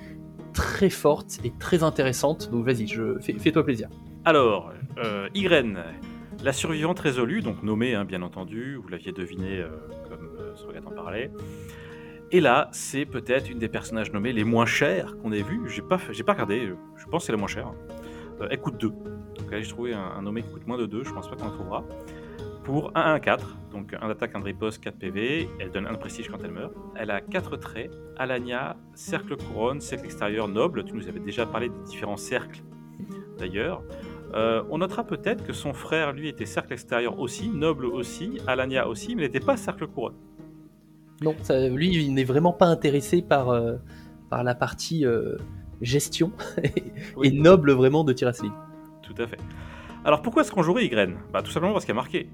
[0.53, 2.87] très forte et très intéressante, donc vas-y,
[3.21, 3.89] fais-toi plaisir.
[4.23, 5.27] Alors, euh,
[6.43, 9.67] la survivante résolue, donc nommée hein, bien entendu, vous l'aviez deviné euh,
[10.09, 11.31] comme euh, en parlait.
[12.31, 15.61] Et là, c'est peut-être une des personnages nommés les moins chers qu'on ait vu.
[15.67, 17.71] J'ai pas, j'ai pas regardé, je pense que c'est la moins chère.
[18.41, 18.89] Euh, elle coûte 2.
[18.89, 21.45] Donc là, j'ai trouvé un, nommé qui coûte moins de 2, je pense pas qu'on
[21.45, 21.83] le trouvera.
[22.63, 23.39] Pour 1-1-4,
[23.71, 26.73] donc un attaque, un riposte, 4 PV, elle donne un prestige quand elle meurt.
[26.95, 30.83] Elle a 4 traits, Alania, cercle couronne, cercle extérieur, noble.
[30.83, 32.63] Tu nous avais déjà parlé des différents cercles
[33.37, 33.83] d'ailleurs.
[34.33, 38.87] Euh, on notera peut-être que son frère, lui, était cercle extérieur aussi, noble aussi, Alania
[38.87, 40.15] aussi, mais n'était pas cercle couronne.
[41.21, 41.35] Non,
[41.71, 43.75] lui, il n'est vraiment pas intéressé par, euh,
[44.29, 45.37] par la partie euh,
[45.81, 46.31] gestion
[47.23, 48.49] et noble vraiment de Tirasli.
[49.01, 49.37] Tout à fait.
[50.03, 52.29] Alors pourquoi est-ce qu'on jouerait Ygraine bah, Tout simplement parce qu'il y a marqué.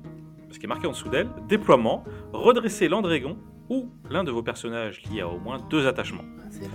[0.47, 3.37] Parce qu'il y a marqué en dessous d'elle, déploiement, redresser l'Andrégon
[3.69, 6.25] ou l'un de vos personnages qui a au moins deux attachements.
[6.39, 6.65] Ah,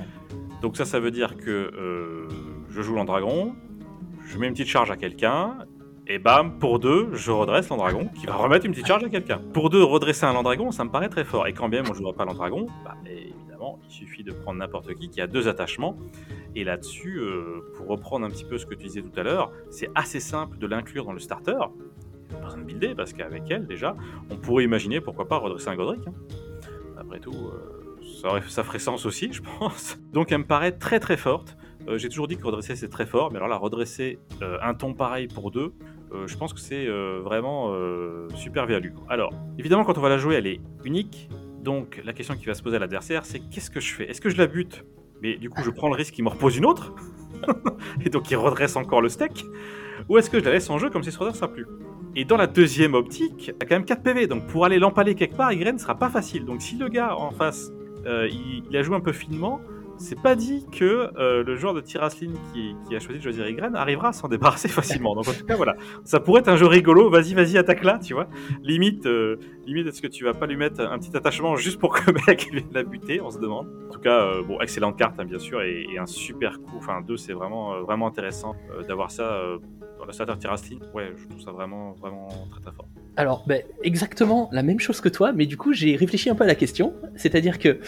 [0.62, 2.26] Donc ça, ça veut dire que
[2.70, 3.54] je joue l'Andragon,
[4.24, 5.58] je mets une petite charge à quelqu'un,
[6.08, 9.40] et bam, pour deux, je redresse l'Andragon, qui va remettre une petite charge à quelqu'un.
[9.52, 11.48] Pour deux, redresser un Landragon, ça me paraît très fort.
[11.48, 14.94] Et quand bien on ne jouera pas l'Andragon, bah, évidemment, il suffit de prendre n'importe
[14.94, 15.96] qui qui a deux attachements.
[16.54, 19.50] Et là-dessus, euh, pour reprendre un petit peu ce que tu disais tout à l'heure,
[19.70, 21.58] c'est assez simple de l'inclure dans le starter.
[22.30, 23.96] Pas besoin de builder, parce qu'avec elle, déjà,
[24.30, 26.06] on pourrait imaginer, pourquoi pas, redresser un Godric.
[26.06, 26.14] Hein.
[26.98, 29.98] Après tout, euh, ça, ferait sens aussi, je pense.
[30.12, 31.56] Donc elle me paraît très très forte.
[31.88, 34.94] Euh, j'ai toujours dit que redresser c'est très fort, mais alors là, redresser un ton
[34.94, 35.72] pareil pour deux,
[36.12, 36.86] euh, je pense que c'est
[37.22, 37.74] vraiment
[38.34, 38.92] super value.
[39.08, 41.28] Alors, évidemment, quand on va la jouer, elle est unique.
[41.62, 44.08] Donc, la question qui va se poser à l'adversaire, c'est qu'est-ce que je fais?
[44.08, 44.84] Est-ce que je la bute?
[45.22, 46.94] Mais du coup, je prends le risque qu'il me repose une autre?
[48.04, 49.44] Et donc il redresse encore le steak
[50.08, 51.66] Ou est-ce que je la laisse en jeu comme si ce redressera plus?
[52.14, 55.14] Et dans la deuxième optique, y a quand même 4 PV, donc pour aller l'empaler
[55.14, 56.44] quelque part, Y ne sera pas facile.
[56.44, 57.72] Donc si le gars en face,
[58.06, 59.60] il, il, a joué un peu finement,
[59.98, 64.08] c'est pas dit que euh, le joueur de Tirasline qui, a choisi de choisir arrivera
[64.08, 65.14] à s'en débarrasser facilement.
[65.14, 67.10] Donc en tout cas, voilà, ça pourrait être un jeu rigolo.
[67.10, 68.28] Vas-y, vas-y, attaque là, tu vois.
[68.62, 71.94] Limite, euh, limite, est-ce que tu vas pas lui mettre un petit attachement juste pour
[71.94, 73.20] que le mec vienne la buter?
[73.20, 73.68] On se demande.
[73.88, 76.76] En tout cas, euh, bon, excellente carte, hein, bien sûr, et, un super coup.
[76.76, 78.54] Enfin, deux, c'est vraiment, vraiment intéressant
[78.86, 79.40] d'avoir ça
[79.98, 80.80] dans le starter Tirasline.
[80.94, 82.86] Ouais, je trouve ça vraiment, vraiment très très fort.
[83.16, 86.44] Alors, ben, exactement la même chose que toi, mais du coup, j'ai réfléchi un peu
[86.44, 86.94] à la question.
[87.16, 87.80] C'est-à-dire que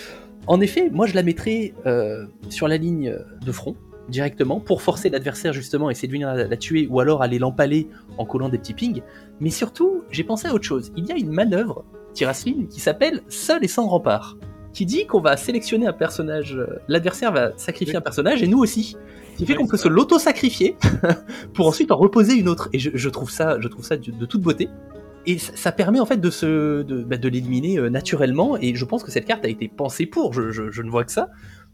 [0.46, 3.76] en effet, moi je la mettrais euh, sur la ligne de front
[4.08, 7.88] directement pour forcer l'adversaire justement à essayer de venir la, tuer ou alors aller l'empaler
[8.16, 9.02] en collant des petits pings.
[9.40, 10.92] Mais surtout, j'ai pensé à autre chose.
[10.96, 14.38] Il y a une manœuvre Tirasline qui s'appelle Seul et sans rempart,
[14.72, 18.58] qui dit qu'on va sélectionner un personnage, euh, l'adversaire va sacrifier un personnage et nous
[18.58, 18.96] aussi.
[19.34, 20.76] Ce qui fait qu'on peut se l'auto-sacrifier
[21.54, 22.68] pour ensuite en reposer une autre.
[22.72, 24.68] Et je, trouve ça, je trouve ça de toute beauté
[25.26, 28.56] et ça permet en fait de se de, bah, de l'éliminer euh, naturellement.
[28.56, 30.32] Et je pense que cette carte a été pensée pour.
[30.32, 31.28] Je, je, ne vois que ça.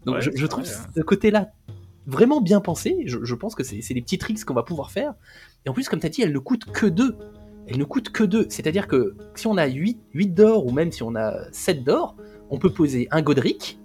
[0.07, 0.87] Donc je, trouve hein.
[0.95, 1.51] ce côté là
[2.07, 2.97] vraiment bien pensé.
[3.07, 5.15] Je, pense que c'est des petits tricks qu'on va pouvoir faire.
[5.65, 7.17] Et en plus comme tu as dit elle ne coûte que 2
[7.67, 10.67] elle ne coûte que 2 c'est à dire que si on a 8, 8 d'or
[10.67, 12.17] ou même si on a 7 d'or
[12.51, 13.79] on peut poser un Godric.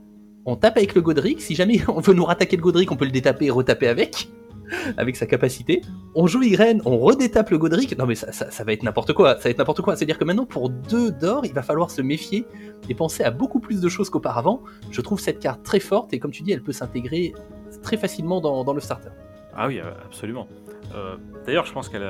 [0.46, 1.42] On tape avec le Godric.
[1.42, 4.30] Si jamais on veut nous rattaquer le Godric on peut le détaper et retaper avec
[4.98, 5.82] avec sa capacité.
[6.16, 7.98] On joue Irène, on redétape le Godric.
[7.98, 9.36] Non mais ça, va être n'importe quoi.
[9.36, 9.96] Ça va être n'importe quoi.
[9.96, 12.46] C'est-à-dire que maintenant pour deux d'or, il va falloir se méfier
[12.90, 14.62] et penser à beaucoup plus de choses qu'auparavant.
[14.92, 17.34] Je trouve cette carte très forte et comme tu dis, elle peut s'intégrer
[17.82, 19.10] très facilement dans, le starter.
[19.56, 20.48] Ah oui, euh, absolument.
[20.96, 22.08] Euh, d'ailleurs, je pense qu'elle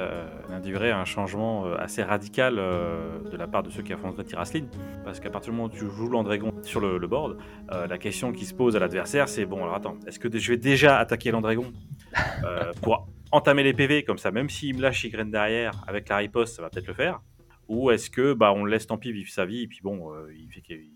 [0.49, 4.67] induirait un changement euh, assez radical de la part de ceux qui affronteraient Tirasline.
[5.03, 7.37] Parce qu'à partir du moment où tu joues l'Andrégon sur le, board,
[7.69, 10.57] la question qui se pose à l'adversaire, c'est bon, alors attends, est-ce que je vais
[10.57, 11.71] déjà attaquer l'Andrégon?
[12.43, 16.17] euh, pour entamer les PV comme ça, même s'il me lâche Ygraine derrière avec la
[16.17, 17.21] riposte, ça va peut-être le faire.
[17.67, 20.11] Ou est-ce que bah on le laisse tant pis vivre sa vie et puis bon,
[20.11, 20.89] euh, il fait qu'il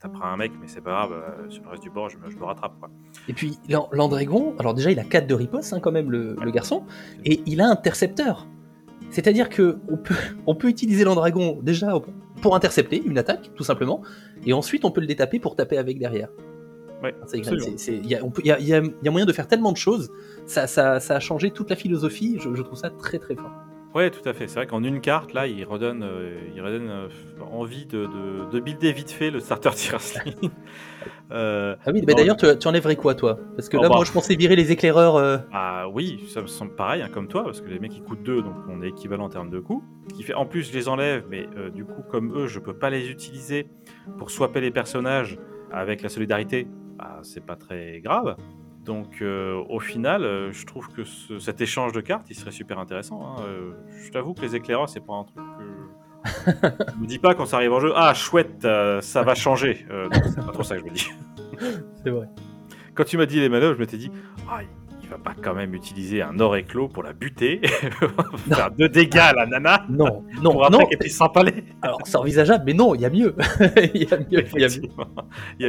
[0.00, 2.44] tapera un mec, mais c'est pas grave, euh, sur le reste du bord, je me,
[2.44, 2.78] rattrape.
[2.80, 2.90] Quoi.
[3.28, 6.84] Et puis l'Andrégon, alors déjà il a 4 de riposte hein, quand même le, garçon,
[7.24, 8.46] et il a intercepteur.
[9.10, 11.92] C'est-à-dire que on peut, on peut utiliser l'Andragon déjà
[12.40, 14.02] pour intercepter une attaque, tout simplement,
[14.46, 16.30] et ensuite on peut le détaper pour taper avec derrière.
[17.02, 20.10] Il y, a moyen de faire tellement de choses.
[20.46, 22.38] Ça, ça, a changé toute la philosophie.
[22.40, 23.52] Je, trouve ça très très fort.
[23.94, 24.48] Ouais, tout à fait.
[24.48, 27.08] C'est vrai qu'en une carte, là, il redonne, euh, il redonne euh,
[27.52, 28.08] envie de,
[28.50, 30.50] de, builder vite fait le starter Tirasling.
[31.30, 33.38] euh, ah oui, mais d'ailleurs, tu, tu, enlèverais quoi, toi?
[33.54, 35.44] Parce que là, moi, je pensais virer les éclaireurs.
[35.52, 38.24] Ah oui, ça me semble pareil, hein, comme toi, parce que les mecs, ils coûtent
[38.24, 39.84] 2, donc on est équivalent en termes de coûts.
[40.12, 42.90] Qui fait, en plus, je les enlève, mais du coup, comme eux, je peux pas
[42.90, 43.68] les utiliser
[44.18, 45.38] pour swapper les personnages
[45.70, 46.66] avec la solidarité.
[47.04, 48.34] Bah, c'est pas très grave.
[48.82, 51.04] Donc euh, au final, euh, je trouve que
[51.38, 53.22] cet échange de cartes, il serait super intéressant.
[53.22, 53.42] Hein.
[53.46, 53.72] Euh,
[54.04, 56.70] je t'avoue que les éclaireurs, c'est pas un truc que...
[56.96, 58.66] je me dis pas quand ça arrive en jeu, ah chouette,
[59.02, 59.86] ça va changer.
[60.12, 61.10] c'est pas trop ça que je me dis.
[62.02, 62.26] c'est vrai.
[62.94, 64.10] Quand tu m'as dit les manœuvres, je m'étais dit,
[64.48, 64.60] ah,
[65.04, 67.60] il va pas quand même utiliser un or éclos pour la buter,
[68.48, 69.84] faire deux dégâts à la nana.
[69.90, 70.86] Non, non, pour après non.
[70.86, 71.62] qu'elle puisse s'empaler.
[71.82, 73.34] Alors c'est envisageable, mais non, il y a mieux.
[73.94, 74.68] Il y a mieux, il y a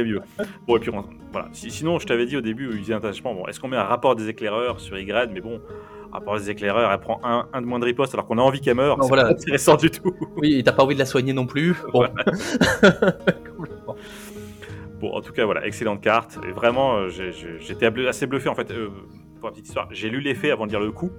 [0.02, 0.14] mieux.
[0.14, 0.44] Y a.
[0.66, 1.48] Bon, et puis on- voilà.
[1.52, 3.84] Si- sinon, je t'avais dit au début, il disait attachement, bon, est-ce qu'on met un
[3.84, 5.60] rapport des éclaireurs sur Y Mais bon,
[6.12, 8.60] rapport des éclaireurs, elle prend un, un de moins de riposte alors qu'on a envie
[8.60, 8.96] qu'elle meure.
[8.96, 9.24] Non, c'est voilà.
[9.24, 10.14] pas intéressant du tout.
[10.36, 11.74] Oui, et t'as pas envie de la soigner non plus.
[14.98, 15.12] Bon.
[15.14, 16.38] En tout cas, voilà, excellente carte.
[16.48, 17.08] Et vraiment, euh,
[17.60, 18.70] j'étais assez bluffé en fait.
[18.70, 18.88] Euh,
[19.46, 21.12] pour la petite histoire, j'ai lu l'effet avant de lire le coup.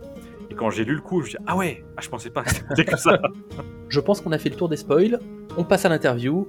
[0.49, 2.29] Et quand j'ai lu le coup, je me suis dit, ah ouais, ah, je pensais
[2.29, 3.21] pas que c'était que ça.
[3.89, 5.17] Je pense qu'on a fait le tour des spoils.
[5.55, 6.45] On passe à l'interview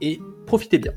[0.00, 0.92] et profitez bien.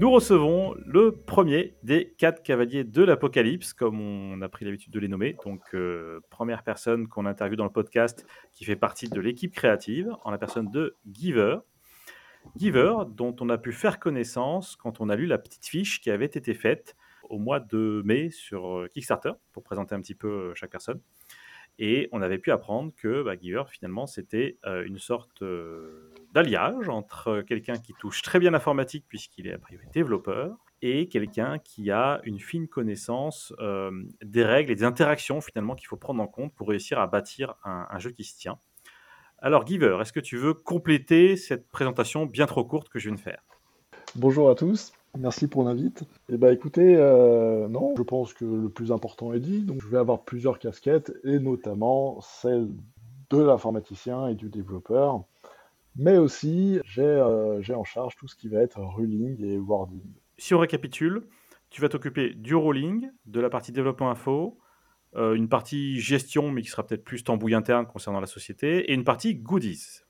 [0.00, 4.98] Nous recevons le premier des quatre cavaliers de l'Apocalypse, comme on a pris l'habitude de
[4.98, 5.36] les nommer.
[5.44, 10.10] Donc, euh, première personne qu'on interviewe dans le podcast qui fait partie de l'équipe créative,
[10.24, 11.58] en la personne de Giver.
[12.56, 16.10] Giver, dont on a pu faire connaissance quand on a lu la petite fiche qui
[16.10, 16.96] avait été faite
[17.28, 21.00] au mois de mai sur euh, Kickstarter, pour présenter un petit peu euh, chaque personne.
[21.78, 25.44] Et on avait pu apprendre que bah, Giver, finalement, c'était euh, une sorte
[26.34, 31.58] d'alliage entre quelqu'un qui touche très bien l'informatique, puisqu'il est a priori développeur, et quelqu'un
[31.58, 33.52] qui a une fine connaissance
[34.22, 37.54] des règles et des interactions, finalement, qu'il faut prendre en compte pour réussir à bâtir
[37.64, 38.58] un, un jeu qui se tient.
[39.40, 43.14] Alors, Giver, est-ce que tu veux compléter cette présentation bien trop courte que je viens
[43.14, 43.40] de faire?
[44.16, 46.02] Bonjour à tous, merci pour l'invite.
[46.28, 49.86] Eh ben écoutez, euh, non, je pense que le plus important est dit, donc je
[49.86, 52.68] vais avoir plusieurs casquettes, et notamment celle
[53.30, 55.22] de l'informaticien et du développeur,
[55.94, 60.02] mais aussi j'ai euh, en charge tout ce qui va être ruling et wording.
[60.36, 61.28] Si on récapitule,
[61.70, 64.58] tu vas t'occuper du rolling, de la partie développement info,
[65.18, 68.94] euh, une partie gestion, mais qui sera peut-être plus tambouille interne concernant la société, et
[68.94, 70.02] une partie goodies.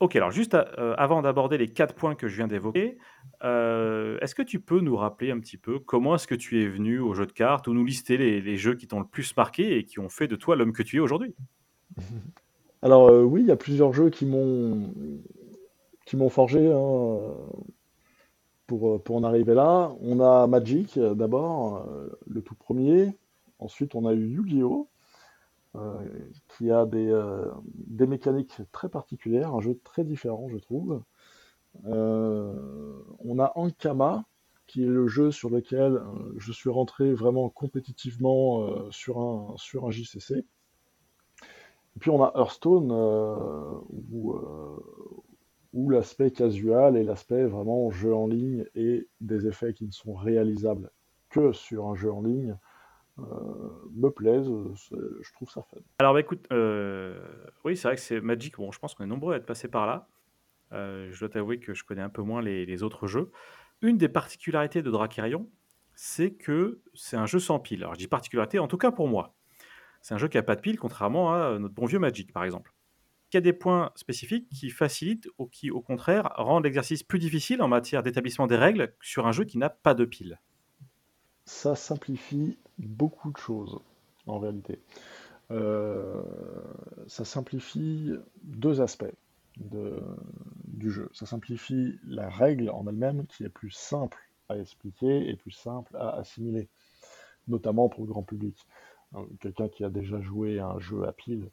[0.00, 2.98] Ok, alors juste euh, avant d'aborder les quatre points que je viens d'évoquer,
[3.44, 6.66] euh, est-ce que tu peux nous rappeler un petit peu comment est-ce que tu es
[6.66, 9.78] venu au jeu de cartes ou nous lister les, jeux qui t'ont le plus marqué
[9.78, 11.36] et qui ont fait de toi l'homme que tu es aujourd'hui?
[12.82, 14.92] Alors oui, il y a plusieurs jeux qui m'ont
[16.04, 17.20] qui m'ont forgé hein,
[18.66, 19.92] pour, pour en arriver là.
[20.00, 21.86] On a Magic d'abord,
[22.26, 23.16] le tout premier.
[23.62, 24.88] Ensuite, on a eu Yu-Gi-Oh!
[25.74, 26.04] euh,
[26.48, 31.02] qui a des, euh, des mécaniques très particulières, un jeu très différent, je trouve.
[31.86, 34.26] Euh, on a Ankama,
[34.66, 36.02] qui est le jeu sur lequel
[36.36, 40.44] je suis rentré vraiment compétitivement sur un, sur un JCC.
[41.94, 44.34] Et puis on a Hearthstone, où,
[45.72, 50.14] où l'aspect casual et l'aspect vraiment jeu en ligne et des effets qui ne sont
[50.14, 50.90] réalisables
[51.30, 52.56] que sur un jeu en ligne
[53.18, 53.24] euh,
[53.94, 54.50] me plaisent.
[54.90, 55.78] Je trouve ça fun.
[55.98, 57.20] Alors, bah, écoute, euh,
[57.64, 58.56] oui, c'est vrai que c'est Magic.
[58.56, 60.08] Bon, je pense qu'on est nombreux à être passés par là.
[60.72, 63.30] Euh, je dois t'avouer que je connais un peu moins les, autres jeux.
[63.82, 65.48] Une des particularités de Dracarion,
[65.94, 67.82] c'est que c'est un jeu sans pile.
[67.82, 69.34] Alors, je dis particularité, en tout cas pour moi.
[70.00, 72.44] C'est un jeu qui n'a pas de pile, contrairement à notre bon vieux Magic, par
[72.44, 72.72] exemple.
[73.32, 77.18] Il y a des points spécifiques qui facilitent ou qui, au contraire, rendent l'exercice plus
[77.18, 80.40] difficile en matière d'établissement des règles sur un jeu qui n'a pas de pile.
[81.44, 83.78] Ça simplifie beaucoup de choses,
[84.26, 84.80] en réalité.
[85.50, 86.22] Euh,
[87.08, 89.04] ça simplifie deux aspects
[89.58, 91.10] du jeu.
[91.12, 95.96] Ça simplifie la règle en elle-même, qui est plus simple à expliquer et plus simple
[95.96, 96.68] à assimiler,
[97.48, 98.56] notamment pour le grand public.
[99.14, 101.50] Hein, Quelqu'un qui a déjà joué à un jeu à pile,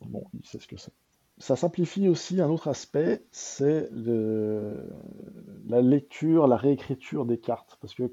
[0.00, 0.92] bon, il sait ce que c'est.
[1.38, 7.78] Ça simplifie aussi un autre aspect, c'est la lecture, la réécriture des cartes.
[7.80, 8.12] Parce que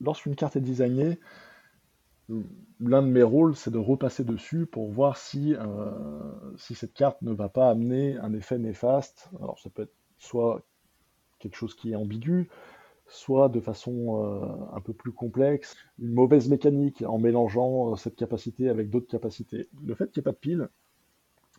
[0.00, 1.18] lorsqu'une carte est designée,
[2.80, 5.90] l'un de mes rôles, c'est de repasser dessus pour voir si, euh,
[6.56, 9.28] si cette carte ne va pas amener un effet néfaste.
[9.38, 10.62] Alors ça peut être soit
[11.38, 12.48] quelque chose qui est ambigu,
[13.06, 18.16] soit de façon euh, un peu plus complexe, une mauvaise mécanique en mélangeant euh, cette
[18.16, 19.68] capacité avec d'autres capacités.
[19.84, 20.68] Le fait qu'il n'y ait pas de pile,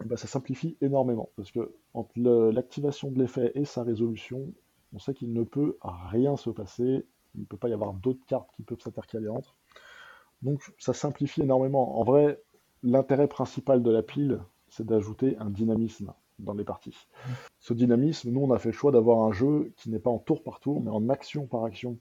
[0.04, 4.54] eh ben, ça simplifie énormément, parce que entre l'activation de l'effet et sa résolution,
[4.94, 7.06] on sait qu'il ne peut rien se passer,
[7.36, 9.56] il ne peut pas y avoir d'autres cartes qui peuvent s'intercaler entre.
[10.42, 12.00] Donc ça simplifie énormément.
[12.00, 12.42] En vrai,
[12.84, 17.08] l'intérêt principal de la pile, c'est d'ajouter un dynamisme dans les parties.
[17.60, 20.18] Ce dynamisme, nous, on a fait le choix d'avoir un jeu qui n'est pas en
[20.18, 21.98] tour par tour, mais en action par action.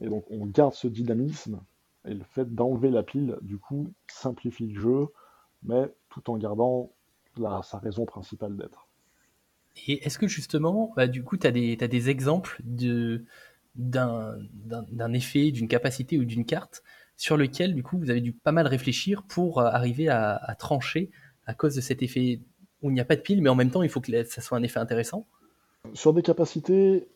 [0.00, 1.60] Et donc on garde ce dynamisme,
[2.04, 5.08] et le fait d'enlever la pile, du coup, simplifie le jeu,
[5.62, 6.90] mais tout en gardant
[7.62, 8.88] sa raison principale d'être.
[9.86, 13.24] Et est-ce que justement, bah, du coup, tu as des exemples de,
[13.78, 16.82] d'un, effet, d'une capacité ou d'une carte
[17.16, 21.10] sur lequel, du coup, vous avez dû pas mal réfléchir pour euh, arriver à, trancher
[21.46, 22.40] à cause de cet effet
[22.82, 24.40] où il n'y a pas de pile, mais en même temps, il faut que ça
[24.40, 25.26] soit un effet intéressant
[25.94, 27.08] Sur des capacités,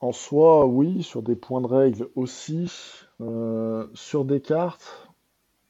[0.00, 2.70] En soi, oui, sur des points de règle aussi.
[3.20, 5.10] Euh, sur des cartes,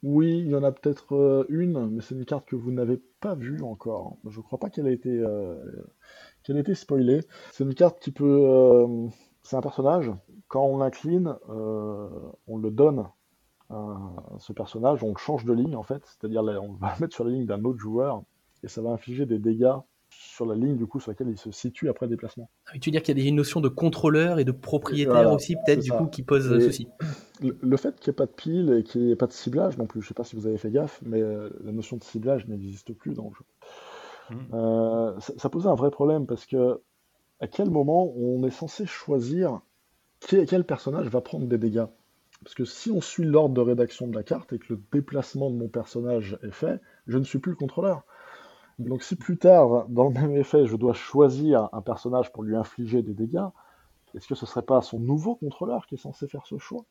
[0.02, 3.00] oui, il y en a peut-être euh, une, mais c'est une carte que vous n'avez
[3.20, 4.18] pas vue encore.
[4.28, 5.24] Je crois pas qu'elle ait été,
[6.44, 7.22] qu'elle été spoilée.
[7.52, 9.08] C'est une carte qui peut.
[9.48, 10.12] C'est un personnage.
[10.48, 12.08] Quand on l'incline, euh,
[12.46, 13.06] on le donne
[13.70, 13.96] à
[14.38, 16.02] ce personnage, on le change de ligne en fait.
[16.04, 18.22] C'est-à-dire, on va le mettre sur la ligne d'un autre joueur
[18.62, 19.74] et ça va infliger des dégâts
[20.10, 22.48] sur la ligne du coup sur laquelle il se situe après le déplacement.
[22.66, 25.34] Ah Tu veux dire qu'il y a des notions de contrôleur et de propriétaire Voilà,
[25.34, 25.96] aussi, peut-être, du ça.
[25.98, 26.88] coup, qui posent Et- souci.
[27.40, 29.32] Le, le fait qu'il n'y ait pas de pile et qu'il n'y ait pas de
[29.32, 31.96] ciblage non plus, je sais pas si vous avez fait gaffe, mais euh, la notion
[31.96, 33.44] de ciblage n'existe plus dans le jeu.
[34.36, 34.46] Mhm.
[34.54, 36.80] Euh, ça, ça posait un vrai problème parce que
[37.40, 39.60] à quel moment on est censé choisir
[40.20, 41.86] quel personnage va prendre des dégâts?
[42.42, 45.50] Parce que si on suit l'ordre de rédaction de la carte et que le déplacement
[45.50, 48.04] de mon personnage est fait, je ne suis plus le contrôleur.
[48.78, 52.54] Donc si plus tard, dans le même effet, je dois choisir un personnage pour lui
[52.54, 53.48] infliger des dégâts,
[54.14, 56.84] est-ce que ce serait pas son nouveau contrôleur qui est censé faire ce choix?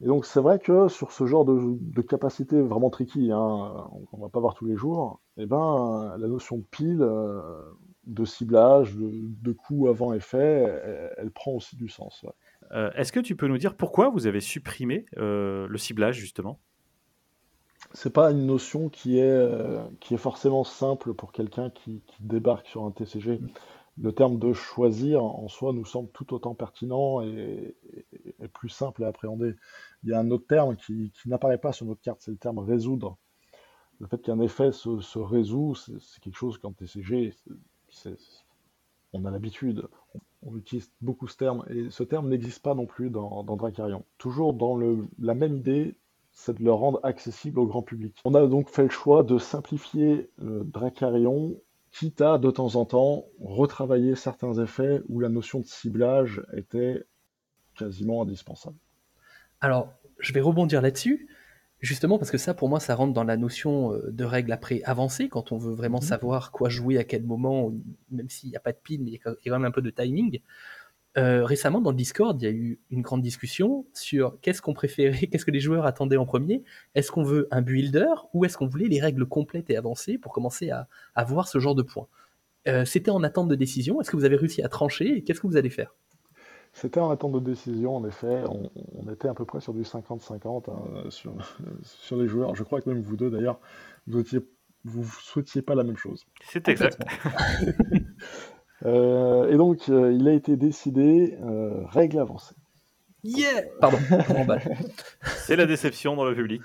[0.00, 4.28] Et donc c'est vrai que sur ce genre de, capacité vraiment tricky, hein, on va
[4.28, 7.60] pas voir tous les jours, eh ben la notion de pile, euh,
[8.08, 10.38] de ciblage, de, de coup avant effet,
[10.84, 12.22] elle, elle prend aussi du sens.
[12.24, 12.32] ouais.
[12.72, 16.58] Euh, Est-ce que tu peux nous dire pourquoi vous avez supprimé euh, le ciblage, justement?
[17.94, 22.22] C'est pas une notion qui est, euh, qui est forcément simple pour quelqu'un qui, qui
[22.22, 23.40] débarque sur un TCG.
[24.00, 27.76] Le terme de choisir en soi nous semble tout autant pertinent et,
[28.12, 29.54] et- et plus simple à appréhender.
[30.02, 32.36] Il y a un autre terme qui, qui n'apparaît pas sur notre carte, c'est le
[32.36, 33.16] terme résoudre.
[34.00, 37.34] Le fait qu'un effet se, se résout, c'est quelque chose qu'en TCG,
[39.12, 39.86] on a l'habitude.
[40.42, 44.04] On, utilise beaucoup ce terme et ce terme n'existe pas non plus dans, Dracarion.
[44.18, 44.78] Toujours dans
[45.18, 45.96] la même idée,
[46.32, 48.20] c'est de le rendre accessible au grand public.
[48.24, 51.56] On a donc fait le choix de simplifier euh, Dracarion,
[51.90, 57.04] quitte à de temps en temps retravailler certains effets où la notion de ciblage était
[57.76, 58.76] quasiment indispensable.
[59.60, 61.28] Alors, je vais rebondir là-dessus,
[61.80, 64.82] justement parce que ça, pour moi, ça rentre dans la notion euh, de règle après
[64.84, 66.02] avancée, quand on veut vraiment Mhm.
[66.02, 67.72] savoir quoi jouer à quel moment,
[68.10, 69.82] même s'il n'y a pas de pile, mais il y a quand même un peu
[69.82, 70.40] de timing.
[71.16, 74.74] Euh, récemment, dans le Discord, il y a eu une grande discussion sur qu'est-ce qu'on
[74.74, 76.62] préférait, qu'est-ce que les joueurs attendaient en premier.
[76.94, 80.32] Est-ce qu'on veut un builder ou est-ce qu'on voulait les règles complètes et avancées pour
[80.32, 82.08] commencer à, à voir ce genre de points?
[82.68, 84.00] Euh, C'était en attente de décision.
[84.00, 85.94] Est-ce que vous avez réussi à trancher et qu'est-ce que vous allez faire?
[86.80, 88.44] C'était en attente de décision, en effet.
[88.48, 91.32] On, on était à peu près sur du 50-50 hein, sur,
[91.82, 92.54] sur les joueurs.
[92.54, 93.58] Je crois que même vous deux, d'ailleurs,
[94.06, 94.40] vous ne
[94.84, 96.24] vous souhaitiez pas la même chose.
[96.44, 97.00] C'est exact.
[98.86, 102.54] Euh, et donc, euh, il a été décidé, euh, règle avancée.
[103.24, 103.98] Yeah Pardon.
[105.24, 106.62] C'est la déception dans le public.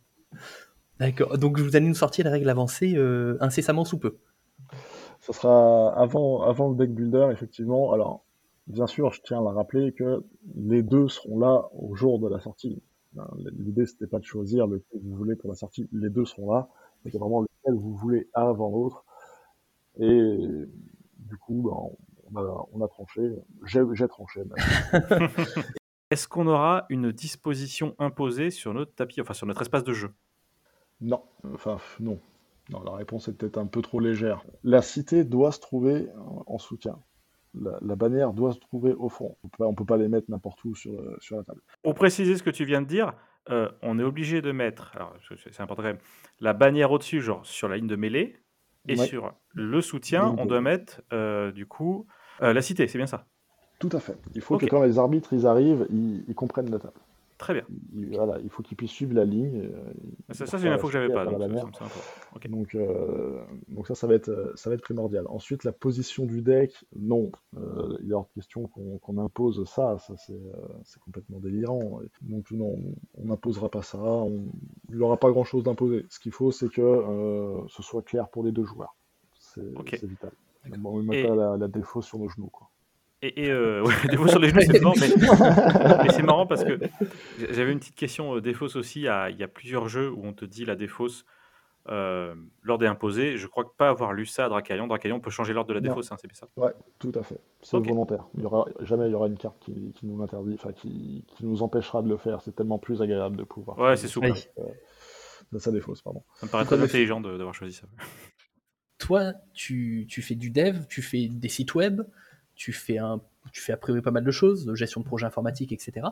[0.98, 1.36] D'accord.
[1.36, 4.16] Donc vous allez nous sortir les règles avancées euh, incessamment sous peu.
[5.20, 7.92] Ça sera avant, avant le deck builder, effectivement.
[7.92, 8.24] Alors,
[8.68, 12.28] bien sûr, je tiens à la rappeler que les deux seront là au jour de
[12.28, 12.82] la sortie.
[13.18, 13.26] Hein,
[13.58, 15.88] L'idée, c'était pas de choisir lequel vous voulez pour la sortie.
[15.92, 16.68] Les deux seront là.
[17.04, 19.04] C'est vraiment lequel vous voulez avant l'autre.
[19.98, 20.38] Et
[21.18, 23.34] du coup, ben, on, a, on a tranché.
[23.64, 24.42] J'ai j'ai tranché.
[24.44, 25.28] même.
[26.10, 30.10] Est-ce qu'on aura une disposition imposée sur notre tapis, enfin sur notre espace de jeu?
[31.00, 32.18] Non, enfin non.
[32.70, 34.44] Non, la réponse est peut-être un peu trop légère.
[34.62, 36.08] La cité doit se trouver
[36.46, 36.98] en soutien.
[37.54, 39.36] La, la bannière doit se trouver au fond.
[39.58, 41.60] On on peut pas les mettre n'importe où sur, le- sur la table.
[41.82, 43.14] Pour préciser ce que tu viens de dire,
[43.50, 44.92] euh, on est obligé de mettre,
[45.28, 45.98] c'est c'est important quand même,
[46.40, 48.36] la bannière au-dessus, genre sur la ligne de mêlée,
[48.86, 52.06] et Ouais, sur le soutien, on doit mettre euh, du coup
[52.42, 53.26] euh, la cité, c'est bien ça?
[53.78, 54.16] Tout à fait.
[54.34, 56.98] Il faut que quand les arbitres ils arrivent, ils, ils comprennent la table.
[57.38, 57.62] Très bien.
[58.16, 59.70] Voilà, il faut qu'ils puissent suivre la ligne.
[59.72, 61.38] euh, Ça, c'est une info que j'avais pas, donc
[61.76, 61.84] ça.
[62.48, 65.24] Donc, euh, donc ça, ça va être, euh, ça va être primordial.
[65.28, 67.30] Ensuite, la position du deck, non.
[67.56, 69.98] Euh, il est hors de question qu'on impose ça.
[69.98, 72.00] Ça, c'est complètement délirant.
[72.22, 72.76] Donc, non,
[73.16, 73.98] on n'imposera pas ça.
[73.98, 74.46] On-
[74.90, 76.06] il n'y aura pas grand-chose d'imposé.
[76.10, 78.96] Ce qu'il faut, c'est que euh, ce soit clair pour les deux joueurs.
[80.00, 80.32] C'est vital.
[80.78, 82.48] Bon, on ne met Et- pas la, la défaut sur nos genoux.
[82.48, 82.68] Quoi.
[83.22, 85.08] Et, et euh, ouais, défaut sur les genoux, c'est mort, mais,
[86.04, 86.78] mais c'est marrant parce que
[87.50, 89.08] j'avais une petite question euh, défausse aussi.
[89.08, 91.24] à- il y a plusieurs jeux où on te dit la défausse,
[91.88, 93.36] euh, l'ordre est imposé.
[93.38, 94.86] Je crois que pas avoir lu ça à Dracarion.
[94.86, 95.88] Dracarion peut changer l'ordre de la Non.
[95.88, 97.40] défausse, hein, c'est bien ça Ouais, tout à fait.
[97.62, 97.88] C'est Ok.
[97.88, 98.26] volontaire.
[98.36, 101.24] Il y aura, jamais il y aura une carte qui, qui nous interdit, enfin qui,
[101.28, 102.40] qui nous empêchera de le faire.
[102.42, 103.78] C'est tellement plus agréable de pouvoir.
[103.78, 104.30] Ouais, c'est souple.
[104.32, 104.46] Oui.
[105.50, 106.22] De sa défausse, pardon.
[106.34, 107.86] Ça me paraît très intelligent d'avoir choisi ça.
[108.98, 112.02] Toi, tu, tu fais du dev, tu fais des sites web,
[112.58, 113.22] tu fais, un,
[113.68, 116.08] a priori pas mal de choses, de gestion de projet informatique, etc.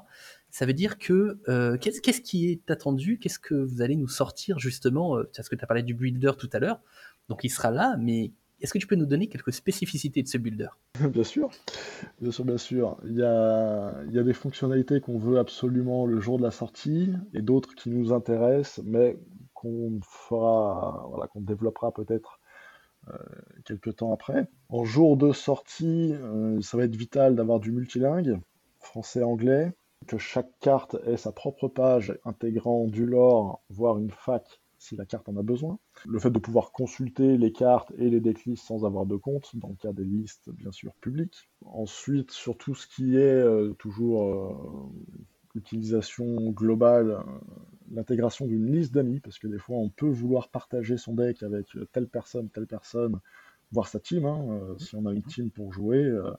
[0.48, 3.18] Ça veut dire que euh, qu'est-ce qui est attendu?
[3.18, 6.32] Qu'est-ce que vous allez nous sortir justement euh, Parce que tu as parlé du builder
[6.38, 6.80] tout à l'heure,
[7.28, 8.32] donc il sera là, mais
[8.62, 10.68] Est-ce que tu peux nous donner quelques spécificités de ce builder?
[11.12, 11.50] Bien sûr,
[12.20, 12.96] bien sûr, bien sûr.
[13.04, 16.52] Il y a, il y a des fonctionnalités qu'on veut absolument le jour de la
[16.52, 19.18] sortie et d'autres qui nous intéressent, mais
[19.52, 22.45] qu'on voilà, qu'on développera peut-être euh,
[23.64, 24.46] quelques temps après.
[24.68, 28.38] En jour de sortie, euh, ça va être vital d'avoir du multilingue,
[28.80, 29.72] français-anglais,
[30.06, 35.06] que chaque carte ait sa propre page intégrant du lore, voire une fac si la
[35.06, 35.78] carte en a besoin.
[36.06, 39.68] Le fait de pouvoir consulter les cartes et les decklists sans avoir de compte, dans
[39.68, 41.48] le cas des listes bien sûr publiques.
[41.64, 44.60] Ensuite, sur tout ce qui est euh, toujours
[45.54, 47.24] l'utilisation globale,
[47.90, 51.66] l'intégration d'une liste d'amis, parce que des fois on peut vouloir partager son deck avec
[51.92, 53.20] telle personne, telle personne,
[53.72, 54.24] voire sa team.
[54.26, 54.46] Hein.
[54.50, 56.30] Euh, si on a une team pour jouer, euh,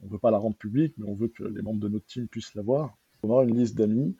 [0.00, 2.06] on ne veut pas la rendre publique, mais on veut que les membres de notre
[2.06, 2.96] team puissent la voir.
[3.22, 4.16] On aura une liste d'amis,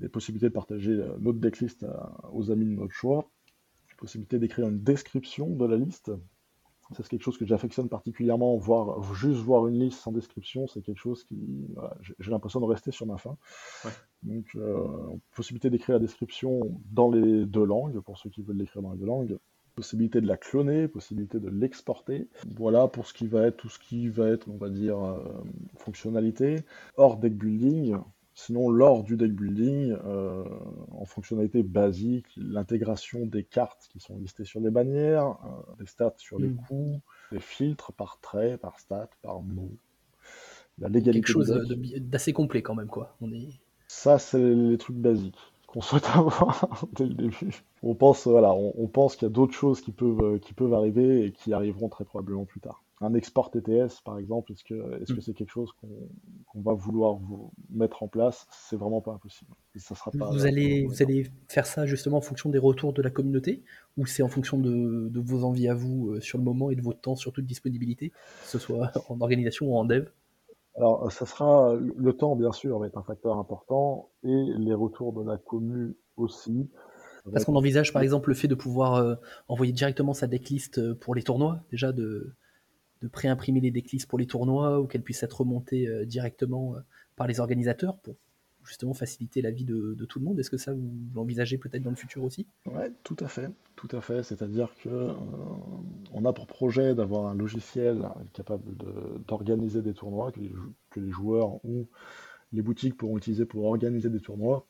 [0.00, 1.86] des possibilités de partager euh, notre decklist
[2.32, 3.30] aux amis de notre choix,
[3.96, 6.10] possibilité d'écrire une description de la liste,
[6.92, 11.00] c'est quelque chose que j'affectionne particulièrement, voir, juste voir une liste sans description, c'est quelque
[11.00, 11.66] chose qui,
[12.18, 13.36] j'ai l'impression de rester sur ma faim.
[14.22, 14.86] Donc, euh,
[15.34, 16.60] possibilité d'écrire la description
[16.90, 19.38] dans les deux langues, pour ceux qui veulent l'écrire dans les deux langues.
[19.74, 22.28] Possibilité de la cloner, possibilité de l'exporter.
[22.54, 25.42] Voilà pour ce qui va être tout ce qui va être, on va dire, euh,
[25.78, 26.60] fonctionnalité.
[26.96, 27.96] Hors deck building,
[28.36, 30.44] Sinon, lors du deck building, euh,
[30.90, 36.14] en fonctionnalité basique, l'intégration des cartes qui sont listées sur les bannières, euh, des stats
[36.16, 36.56] sur les hmm.
[36.66, 39.70] coups, des filtres par trait, par stat, par mot.
[40.78, 43.16] La légalité Quelque chose d'assez complet quand même, quoi.
[43.20, 43.50] On est...
[43.86, 47.62] Ça, c'est les trucs basiques qu'on souhaite avoir dès le début.
[47.84, 50.74] On pense, voilà, on, pense qu'il y a d'autres choses qui peuvent, euh, qui peuvent
[50.74, 55.00] arriver et qui arriveront très probablement plus tard un export TTS, par exemple, est-ce que
[55.00, 55.22] est-ce que mm.
[55.22, 58.46] c'est quelque chose qu'on va vouloir vous mettre en place?
[58.50, 59.52] C'est vraiment pas impossible.
[59.76, 63.02] ça sera pas, vous, allez, vous allez faire ça justement en fonction des retours de
[63.02, 63.62] la communauté?
[63.96, 66.76] Ou c'est en fonction de, de, vos envies à vous euh, sur le moment et
[66.76, 70.08] de votre temps, surtout de disponibilité, que ce soit en organisation ou en dev?
[70.76, 75.12] Alors, ça sera le temps, bien sûr, va être un facteur important, et les retours
[75.12, 76.68] de la commune aussi.
[77.32, 79.14] Parce qu'on envisage, par exemple, le fait de pouvoir euh,
[79.48, 82.34] envoyer directement sa decklist euh, pour les tournois, déjà de,
[83.04, 86.80] de préimprimer les decklists pour les tournois ou qu'elles puissent être remontées euh, directement euh,
[87.16, 88.16] par les organisateurs pour
[88.64, 90.40] justement faciliter la vie de, tout le monde.
[90.40, 92.46] Est-ce que ça, vous l'envisagez peut-être dans le futur aussi?
[92.64, 94.22] Ouais, tout à fait, tout à fait.
[94.22, 95.12] C'est-à-dire que euh,
[96.14, 98.74] on a pour projet d'avoir un logiciel capable
[99.28, 100.40] d'organiser des tournois que
[101.00, 101.86] les, joueurs ou
[102.54, 104.66] les boutiques pourront utiliser pour organiser des tournois.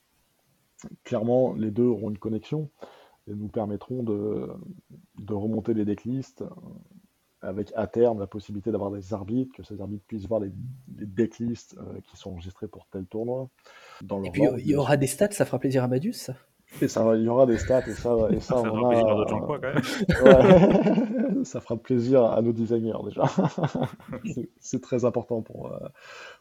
[1.04, 2.68] Clairement, les deux auront une connexion
[3.28, 4.48] et nous permettront de,
[5.20, 6.42] de remonter les decklists
[7.44, 10.50] avec à terme la possibilité d'avoir des arbitres, que ces arbitres puissent voir les,
[10.88, 13.48] decklists euh, qui sont enregistrés pour tel tournoi.
[14.02, 16.30] Dans et puis il y aura des stats, ça fera plaisir à Madius.
[16.82, 19.14] Et ça, il y aura des stats et ça, et ça, ça fera plaisir à
[19.14, 21.44] d'autres gens quoi quand même.
[21.44, 23.24] ça fera plaisir à nos designers déjà.
[24.58, 25.78] c'est très important pour, euh,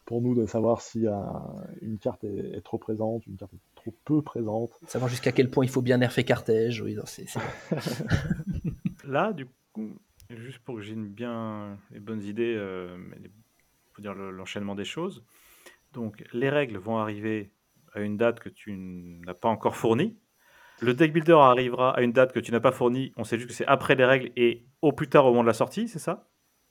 [0.04, 1.06] pour nous de savoir si
[1.82, 4.70] une carte est, trop présente, une carte est trop peu présente.
[4.86, 6.80] Savoir jusqu'à quel point il faut bien nerfer Cartège.
[6.80, 6.96] Oui,
[9.06, 9.98] Là, du coup,
[10.30, 12.96] Juste pour que j'ai bien les bonnes idées, euh,
[13.92, 15.24] faut dire l'enchaînement des choses.
[15.92, 17.52] Donc, les règles vont arriver
[17.92, 20.18] à une date que tu n'as pas encore fournie.
[20.80, 23.12] Le deck builder arrivera à une date que tu n'as pas fournie.
[23.16, 25.46] On sait juste que c'est après les règles et au plus tard au moment de
[25.46, 26.28] la sortie, c'est ça?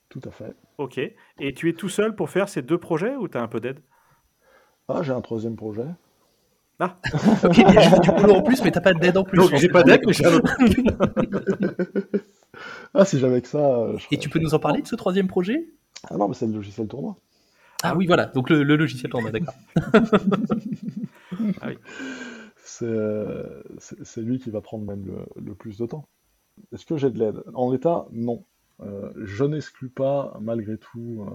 [0.09, 0.55] Tout à fait.
[0.77, 0.99] Ok.
[1.39, 3.61] Et tu es tout seul pour faire ces deux projets ou tu as un peu
[3.61, 3.79] d'aide?
[4.89, 5.85] Ah, j'ai un troisième projet.
[6.79, 6.99] Ah
[7.45, 9.37] Ok, il y a juste du boulot en plus, mais t'as pas d'aide en plus.
[9.37, 10.57] Donc j'ai pas d'aide, mais j'ai un autre.
[12.93, 13.79] Ah, si j'avais que ça.
[13.79, 15.67] Euh, Et tu peux nous en parler de ce troisième projet?
[16.09, 17.17] Ah non, mais c'est le logiciel tournoi.
[17.81, 19.55] Ah oui, voilà, donc le, logiciel tournoi, d'accord.
[21.61, 21.77] ah oui.
[22.81, 26.07] Euh, c'est lui qui va prendre même le, plus de temps.
[26.71, 27.43] Est-ce que j'ai de l'aide?
[27.53, 28.43] En l'état, non.
[28.81, 31.25] Euh, je n'exclus pas, malgré tout,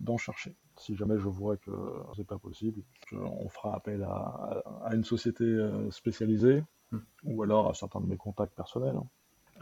[0.00, 0.54] d'en chercher.
[0.76, 1.70] Si jamais je vois que
[2.16, 2.82] c'est pas possible,
[3.12, 5.44] on fera appel à, une société
[5.90, 6.98] spécialisée hmm.
[7.24, 8.96] ou alors à certains de mes contacts personnels.
[8.96, 9.06] Hein.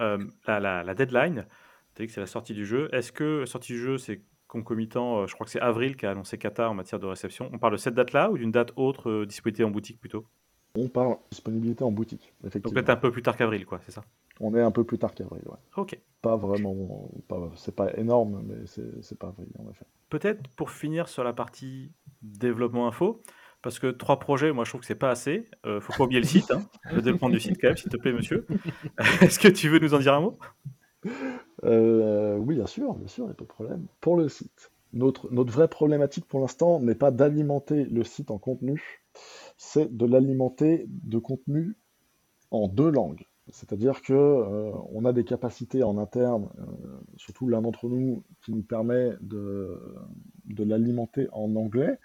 [0.00, 1.46] Euh, la, deadline,
[1.94, 2.88] tu que c'est la sortie du jeu.
[2.92, 6.06] Est-ce que la sortie du jeu, c'est concomitant euh, Je crois que c'est avril qui
[6.06, 7.50] a annoncé Qatar en matière de réception.
[7.52, 10.26] On parle de cette date-là ou d'une date autre, euh, disponibilité en boutique plutôt?
[10.74, 12.74] On parle disponibilité en boutique, effectivement.
[12.74, 14.02] Donc peut-être un peu plus tard qu'avril, quoi, c'est ça?
[14.40, 15.58] On est un peu plus tard qu'avril, ouais.
[15.76, 15.98] Ok.
[16.22, 17.10] Pas vraiment,
[17.56, 19.84] c'est pas énorme, mais c'est pas avril, en effet.
[20.08, 23.22] Peut-être pour finir sur la partie développement info,
[23.62, 25.48] parce que trois projets, moi je trouve que c'est pas assez.
[25.66, 26.62] Euh, faut pas oublier le site, hein.
[26.92, 28.46] le développement du site quand même, s'il te plaît, monsieur.
[29.20, 30.38] Est-ce que tu veux nous en dire un mot?
[31.64, 33.86] Euh, Oui, bien sûr, bien sûr, il n'y a pas de problème.
[34.00, 39.02] Pour le site, notre, vraie problématique pour l'instant n'est pas d'alimenter le site en contenu,
[39.56, 41.76] c'est de l'alimenter de contenu
[42.50, 43.26] en deux langues.
[43.48, 46.64] C'est-à-dire que euh, on a des capacités en interne, euh,
[47.16, 49.78] surtout l'un d'entre nous, qui nous permet de
[50.58, 51.98] l'alimenter en anglais.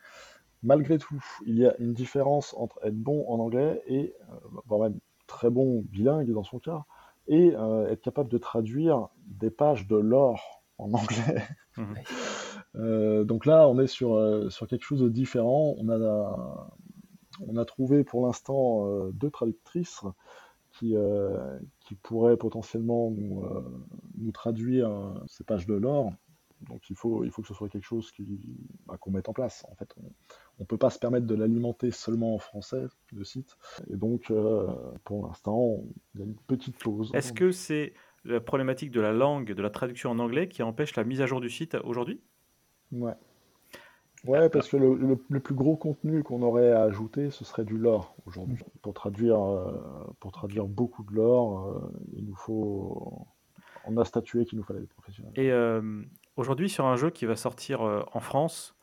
[0.64, 4.82] Malgré tout, il y a une différence entre être bon en anglais et, euh, voire
[4.82, 6.84] même très bon bilingue dans son cas,
[7.28, 11.44] et euh, être capable de traduire des pages de lore en anglais.
[11.78, 11.96] Mhm.
[12.76, 15.74] Euh, donc là, on est sur, euh, sur quelque chose de différent.
[15.80, 16.70] On a,
[17.48, 20.02] on a trouvé pour l'instant euh, deux traductrices
[20.74, 23.64] qui, euh, qui pourraient potentiellement nous, euh,
[24.18, 24.92] nous traduire
[25.28, 26.12] ces pages de lore.
[26.62, 28.26] Donc il faut, il faut que ce soit quelque chose qui,
[28.86, 29.66] bah, qu'on mette en place.
[29.72, 30.04] En fait, on
[30.60, 33.58] ne peut pas se permettre de l'alimenter seulement en français, le site.
[33.90, 34.68] Et donc, euh,
[35.04, 35.84] pour l'instant,
[36.16, 37.12] il y a une petite pause.
[37.14, 37.94] Est-ce que c'est
[38.26, 41.26] la problématique de la langue, de la traduction en anglais qui empêche la mise à
[41.28, 42.22] jour du site aujourd'hui?
[42.92, 43.14] Ouais.
[44.26, 47.64] Ouais, parce que le, le- le plus gros contenu qu'on aurait à ajouter, ce serait
[47.64, 48.58] du lore aujourd'hui.
[48.82, 49.72] Pour traduire, euh,
[50.20, 53.28] pour traduire beaucoup de lore, euh, il nous faut.
[53.86, 55.32] On a statué qu'il nous fallait des professionnels.
[55.36, 56.04] Et euh,
[56.38, 58.76] aujourd'hui, sur un jeu qui va sortir euh, en France,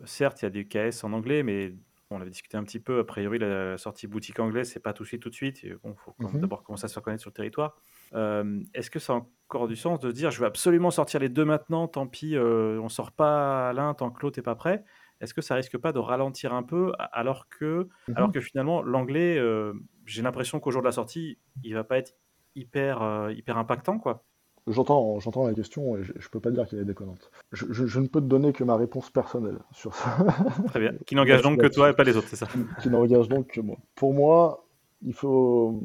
[0.00, 1.74] euh, certes, il y a des KS en anglais, mais
[2.10, 3.00] on avait discuté un petit peu.
[3.00, 5.62] A priori, la, sortie boutique anglaise, c'est pas tout de suite, tout de suite.
[5.64, 6.42] Il bon, faut Mhm.
[6.42, 7.76] d'abord commencer à se faire connaître sur le territoire.
[8.14, 11.28] Euh, Est-ce que ça a encore du sens de dire, je vais absolument sortir les
[11.30, 14.84] deux maintenant, tant pis, euh, on sort pas l'un tant que l'autre n'est pas prêt?
[15.20, 18.14] Est-ce que ça risque pas de ralentir un peu, a- alors que, Mhm.
[18.14, 19.72] alors que finalement, l'anglais, euh,
[20.06, 22.14] j'ai l'impression qu'au jour de la sortie, il va pas être
[22.54, 24.24] hyper, hyper impactant, quoi.
[24.68, 27.30] J'entends, j'entends la question et je, je peux pas dire qu'elle est déconnante.
[27.50, 30.16] Je, je- je ne peux te donner que ma réponse personnelle sur ça,
[30.68, 30.92] Très bien.
[31.04, 32.46] Qui n'engage donc que toi et pas les autres, c'est ça
[32.80, 33.76] qui n'engage donc que moi.
[33.96, 34.64] Pour moi,
[35.04, 35.82] il faut.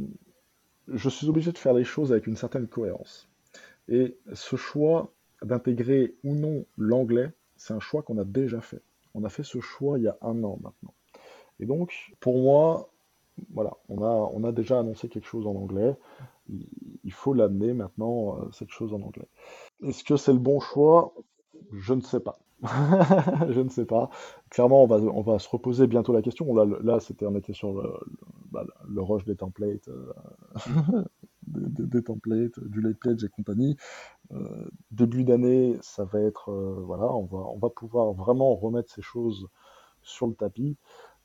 [0.87, 3.27] Je suis obligé de faire les choses avec une certaine cohérence.
[3.89, 5.11] Et ce choix
[5.43, 8.81] d'intégrer ou non l'anglais, c'est un choix qu'on a déjà fait.
[9.15, 10.93] On a fait ce choix il y a un an maintenant.
[11.59, 12.89] Et donc, pour moi,
[13.53, 15.95] voilà, on a, on a déjà annoncé quelque chose en anglais.
[17.03, 19.27] Il, faut l'amener maintenant, euh, cette chose en anglais.
[19.83, 21.13] Est-ce que c'est le bon choix?
[21.71, 22.39] Je ne sais pas.
[23.49, 24.09] Je ne sais pas.
[24.49, 26.53] Clairement, on va, on va se reposer bientôt la question.
[26.55, 28.17] Là, c'était, on était sur le, le,
[28.51, 28.65] bah,
[28.97, 30.13] rush des templates, euh,
[31.47, 33.77] des, templates, du late et compagnie.
[34.31, 39.03] Euh, début d'année, ça va être, voilà, on va, on va pouvoir vraiment remettre ces
[39.03, 39.47] choses
[40.01, 40.77] sur le tapis.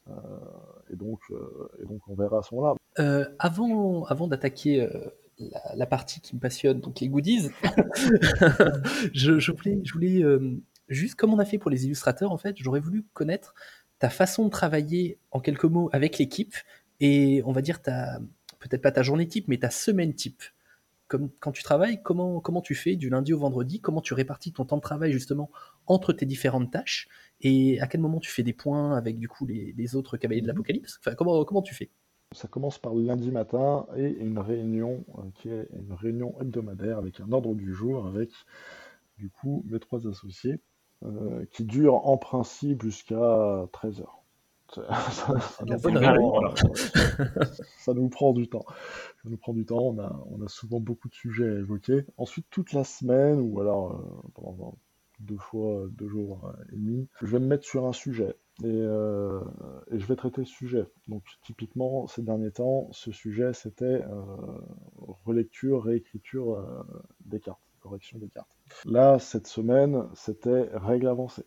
[0.09, 0.13] Euh,
[0.91, 2.75] et donc, euh, et donc, on verra à ce moment-là.
[2.99, 4.89] Euh, avant avant d'attaquer
[5.75, 7.51] la, partie qui me passionne, donc les goodies,
[9.15, 10.23] je, voulais, je voulais
[10.89, 13.55] juste comme on a fait pour les illustrateurs, en fait, j'aurais voulu connaître
[13.99, 16.55] ta façon de travailler en quelques mots avec l'équipe
[17.01, 18.19] et on va dire ta
[18.59, 20.43] peut-être pas ta journée type, mais ta semaine type.
[21.09, 23.81] Comme quand tu travailles, comment comment tu fais du lundi au vendredi?
[23.81, 25.51] Comment tu répartis ton temps de travail justement
[25.87, 27.09] entre tes différentes tâches?
[27.43, 30.41] Et à quel moment tu fais des points avec du coup les, les autres cavaliers
[30.43, 30.99] de l'Apocalypse?
[31.01, 31.91] Enfin, comment comment tu fais?
[32.35, 36.99] Ça commence par le lundi matin et une réunion euh, qui est une réunion hebdomadaire
[36.99, 38.31] avec un ordre du jour avec
[39.19, 40.61] du coup mes trois associés
[41.05, 44.23] euh, qui dure en principe jusqu'à 13 heures.
[44.75, 46.55] Ça, ça- ça La nous prend-
[47.79, 48.65] ça nous prend du temps.
[49.23, 49.81] Ça nous prend du temps.
[49.83, 52.05] On a, on a souvent beaucoup de sujets à évoquer.
[52.17, 54.75] Ensuite, toute la semaine, ou alors euh, pendant
[55.23, 58.67] deux fois deux jours euh, et demi, je vais me mettre sur un sujet et,
[58.67, 59.41] euh,
[59.91, 60.87] et je vais traiter le sujet.
[61.09, 64.23] Donc typiquement, ces derniers temps, ce sujet, c'était euh,
[65.25, 66.83] relecture, réécriture euh,
[67.25, 68.49] des cartes, correction des cartes.
[68.85, 71.47] Là, cette semaine, c'était règles avancées.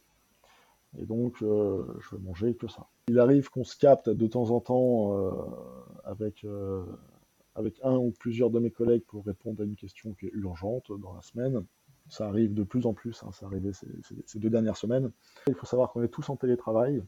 [0.98, 2.88] Et donc, euh, je vais manger que ça.
[3.08, 5.32] Il arrive qu'on se capte de temps en temps euh,
[6.46, 6.86] euh,
[7.56, 10.92] avec un ou plusieurs de mes collègues pour répondre à une question qui est urgente
[11.00, 11.66] dans la semaine.
[12.08, 15.12] Ça arrive de plus en plus, hein, ça arrivait ces, ces- ces deux dernières semaines.
[15.48, 17.04] Il faut savoir qu'on est tous en télétravail,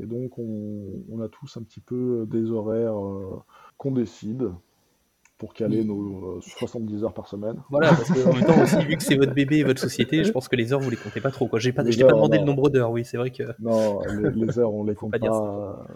[0.00, 3.42] et donc on, on a tous un petit peu des horaires euh,
[3.76, 4.50] qu'on décide
[5.36, 5.86] pour caler Oui.
[5.86, 7.62] nos euh, 70 heures par semaine.
[7.70, 10.22] Voilà, parce que en même temps aussi, vu que c'est votre bébé et votre société,
[10.24, 11.46] je pense que les heures vous les comptez pas trop.
[11.48, 11.58] Quoi.
[11.58, 12.44] J'ai pas, Les je t'ai pas demandé non.
[12.44, 12.90] le nombre d'heures.
[12.90, 13.44] Oui, c'est vrai que.
[13.58, 15.86] Non, les, les heures, on les compte pas pas.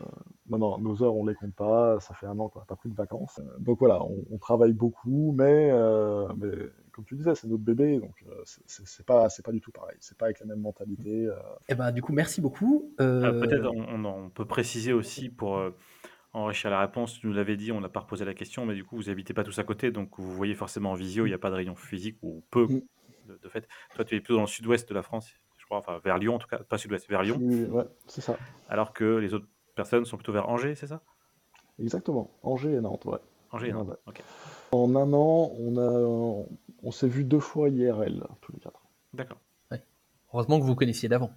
[0.48, 1.98] Non, non, nos heures, on les compte pas.
[2.00, 3.38] Ça fait un an qu'on n'a pas pris de vacances.
[3.38, 6.50] Euh, Donc voilà, on, on travaille beaucoup, mais, euh, mais
[6.92, 9.96] comme tu disais, c'est notre bébé, donc euh, c'est- pas, c'est pas du tout pareil.
[10.00, 11.26] C'est pas avec la même mentalité.
[11.26, 11.34] euh.
[11.68, 12.92] Eh ben, du coup, merci beaucoup.
[13.00, 15.70] Euh, Euh, Peut-être on, on- on peut préciser aussi pour euh,
[16.34, 18.84] enrichir la réponse, tu nous l'avais dit, on n'a pas reposé la question, mais du
[18.84, 21.34] coup vous habitez pas tous à côté, donc vous voyez forcément en visio, il n'y
[21.34, 22.80] a pas de rayon physique ou peu Mm.
[23.28, 23.68] de, de fait.
[23.94, 26.34] Toi tu es plutôt dans le sud-ouest de la France, je crois, enfin vers Lyon
[26.34, 28.36] en tout cas, pas sud-ouest, vers Lyon, Oui, ouais, c'est ça.
[28.68, 31.02] alors que les autres personnes sont plutôt vers Angers, c'est ça?
[31.78, 32.30] Exactement.
[32.42, 33.18] Angers et Nantes, ouais.
[33.50, 33.96] Angers, non Ouais, ouais.
[34.06, 34.22] Ok,
[34.72, 36.46] En un an, on a,
[36.82, 38.80] on s'est vu deux fois IRL, tous les quatre.
[39.12, 39.38] d'accord.
[40.32, 41.30] Heureusement que vous connaissiez d'avant.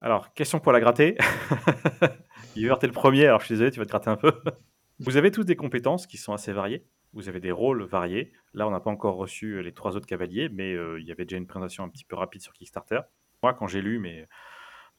[0.00, 1.16] Alors, question pour la gratter.
[2.56, 4.32] Yver, t'es le premier, alors je suis désolé, tu vas te gratter un peu.
[5.00, 6.84] Vous avez tous des compétences qui sont assez variées.
[7.12, 8.32] vous avez des rôles variés.
[8.52, 11.36] Là, on n'a pas encore reçu les trois autres cavaliers, mais il y avait déjà
[11.36, 13.00] une présentation un petit peu rapide sur Kickstarter.
[13.42, 14.28] Moi, quand j'ai lu, mais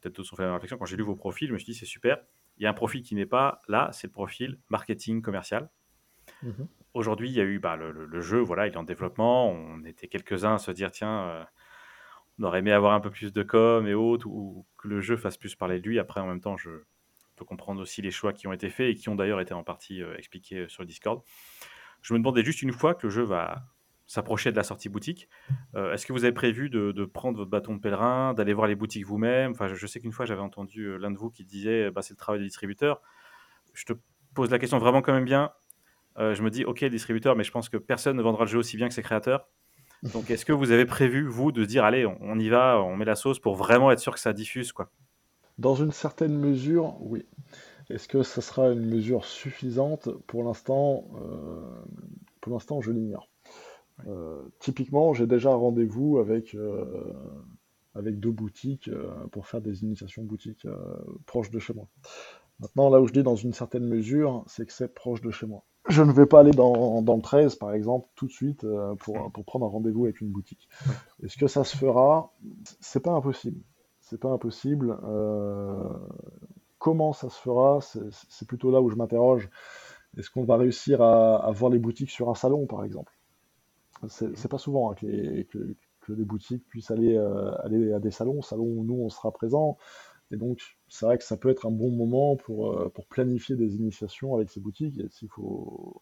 [0.01, 1.77] peut-être d'autres ont fait la réflexion, quand j'ai lu vos profils, je me suis dit
[1.79, 2.17] c'est super.
[2.59, 5.69] Il y a un profil qui n'est pas là, c'est le profil marketing commercial.
[6.43, 6.67] Mhm.
[6.93, 9.49] Aujourd'hui, il y a eu bah, le, jeu, voilà, il est en développement.
[9.49, 11.43] On était quelques-uns à se dire tiens, euh,
[12.39, 15.15] on aurait aimé avoir un peu plus de com et autres, ou, que le jeu
[15.15, 15.99] fasse plus parler de lui.
[15.99, 16.69] Après, en même temps, je
[17.35, 19.63] peux comprendre aussi les choix qui ont été faits et qui ont d'ailleurs été en
[19.63, 21.21] partie euh, expliqués sur le Discord.
[22.01, 23.63] Je me demandais juste une fois que le jeu va
[24.09, 25.29] s'approcher de la sortie boutique.
[25.75, 28.73] Euh, est-ce que vous avez prévu de, prendre votre bâton de pèlerin, d'aller voir les
[28.73, 29.51] boutiques vous-même?
[29.51, 32.13] Enfin, je, sais qu'une fois, j'avais entendu euh, l'un de vous qui disait bah, c'est
[32.13, 33.03] le travail des distributeurs.
[33.73, 33.93] Je te
[34.33, 35.51] pose la question vraiment quand même bien.
[36.17, 38.57] Euh, je me dis ok, distributeur, mais je pense que personne ne vendra le jeu
[38.57, 39.47] aussi bien que ses créateurs.
[40.01, 43.05] Donc, est-ce que vous avez prévu, vous, de dire allez, on, y va, on met
[43.05, 44.89] la sauce pour vraiment être sûr que ça diffuse quoi?
[45.59, 47.27] Dans une certaine mesure, oui.
[47.91, 50.09] Est-ce que ça sera une mesure suffisante?
[50.25, 51.03] Pour l'instant,
[52.41, 53.29] pour l'instant, je l'ignore.
[54.07, 56.85] Euh, typiquement, j'ai déjà rendez-vous avec, euh,
[57.95, 60.67] avec deux boutiques euh, pour faire des initiations boutiques
[61.25, 61.87] proches de chez moi.
[62.59, 65.45] Maintenant, là où je dis dans une certaine mesure, c'est que c'est proche de chez
[65.45, 65.63] moi.
[65.87, 68.65] Je ne vais pas aller dans, dans le 13, par exemple, tout de suite
[68.99, 70.67] pour, pour prendre un rendez-vous avec une boutique.
[71.23, 72.33] Est-ce que ça se fera?
[72.81, 73.61] C'est pas impossible.
[74.01, 74.97] C'est pas impossible.
[76.77, 77.79] comment ça se fera?
[77.81, 79.49] C'est plutôt là où je m'interroge.
[80.17, 83.18] Est-ce qu'on va réussir à, à voir les boutiques sur un salon, par exemple?
[84.07, 85.75] C'est pas souvent hein, que, les, que,
[86.13, 89.77] les, boutiques puissent aller, euh, aller à des salons, salons où nous on sera présent.
[90.31, 93.55] Et donc, c'est vrai que ça peut être un bon moment pour, euh, pour planifier
[93.55, 94.97] des initiations avec ces boutiques.
[94.99, 96.01] Et s'il faut,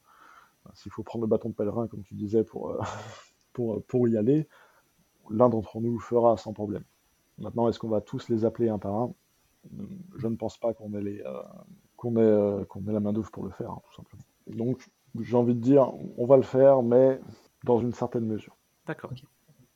[0.74, 2.80] s'il faut prendre le bâton de pèlerin, comme tu disais, pour, euh,
[3.54, 4.48] pour, pour y aller,
[5.30, 6.84] l'un d'entre nous le fera sans problème.
[7.40, 9.14] Maintenant, est-ce qu'on va tous les appeler un par un?
[10.18, 11.24] Je ne pense pas qu'on ait, les,
[11.96, 14.24] qu'on ait, qu'on ait la main d'oeuvre pour le faire, hein, tout simplement.
[14.48, 14.90] Donc,
[15.20, 17.20] j'ai envie de dire, on va le faire, mais
[17.68, 18.58] dans une certaine mesure.
[18.88, 19.12] D'accord.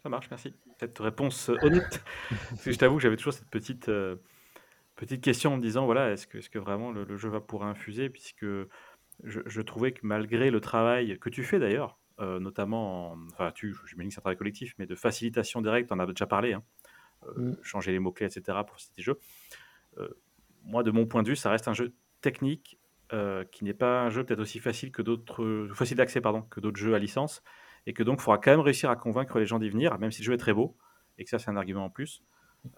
[0.02, 0.54] Ça marche, merci.
[0.80, 2.04] Cette réponse euh, honnête.
[2.50, 4.16] Parce que je t'avoue que j'avais toujours cette petite, euh,
[4.96, 7.42] petite question en me disant voilà, est-ce que, est -ce que vraiment le, jeu va
[7.42, 8.46] pouvoir infuser Puisque
[9.24, 14.10] je, trouvais que malgré le travail que tu fais d'ailleurs, euh, notamment, enfin, tu, j'imagine
[14.10, 16.64] que c'est un travail collectif, mais de facilitation directe, on en as déjà parlé, hein,
[17.36, 17.54] mm.
[17.62, 19.20] changer les mots-clés, etc., pour citer jeux.
[20.64, 22.80] moi, de mon point de vue, ça reste un jeu technique
[23.52, 26.80] qui n'est pas un jeu peut-être aussi facile que d'autres, facile d'accès, pardon, que d'autres
[26.80, 27.44] jeux à licence
[27.86, 30.12] et que donc il faudra quand même réussir à convaincre les gens d'y venir, même
[30.12, 30.76] si le jeu est très beau,
[31.18, 32.24] et que ça c'est un argument en plus.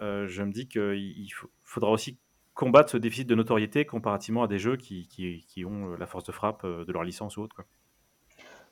[0.01, 1.30] Euh, je me dis qu'il
[1.64, 2.18] faudra aussi
[2.54, 6.24] combattre ce déficit de notoriété comparativement à des jeux qui, qui, ont euh, la force
[6.24, 7.56] de frappe euh, de leur licence ou autre.
[7.56, 7.66] Quoi.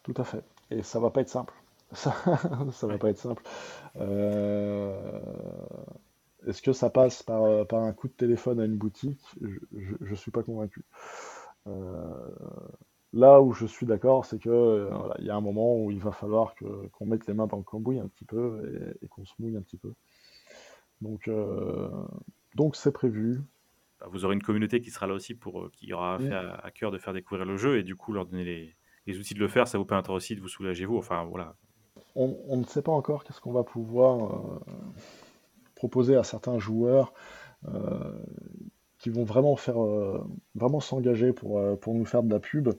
[0.03, 0.43] Tout à fait.
[0.69, 1.53] Et ça va pas être simple.
[1.93, 2.15] Ça,
[2.71, 3.43] ça va pas être simple.
[6.47, 9.19] Est-ce que ça passe par, par, un coup de téléphone à une boutique?
[9.41, 10.85] Je ne suis pas convaincu.
[13.13, 14.89] Là où je suis d'accord, c'est que euh,
[15.19, 16.55] il y a un moment où il va falloir
[16.93, 19.61] qu'on mette les mains dans le cambouis un petit peu et, qu'on se mouille un
[19.61, 19.93] petit peu.
[21.01, 21.89] Donc, euh,
[22.55, 23.41] donc c'est prévu.
[23.99, 26.71] Bah, vous aurez une communauté qui sera là aussi pour euh, qui aura fait à,
[26.73, 28.73] cœur de faire découvrir le jeu et du coup leur donner
[29.05, 29.67] les, outils de le faire.
[29.67, 30.97] Ça vous permettra aussi de vous soulager vous.
[30.97, 31.55] Enfin voilà.
[32.15, 34.59] On, ne sait pas encore qu'est-ce qu'on va pouvoir
[35.75, 37.13] proposer à certains joueurs
[39.01, 40.23] qui vont vraiment faire euh,
[40.53, 42.69] vraiment s'engager pour, euh, pour nous faire de la pub.
[42.69, 42.73] Euh,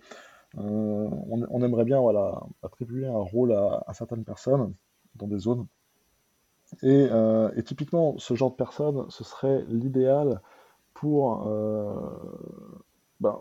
[0.58, 4.72] on, aimerait bien voilà, attribuer un rôle à, certaines personnes
[5.16, 5.66] dans des zones.
[6.82, 7.08] Et,
[7.64, 10.40] typiquement, ce genre de personnes, ce serait l'idéal
[10.94, 11.46] pour,
[13.20, 13.38] ben,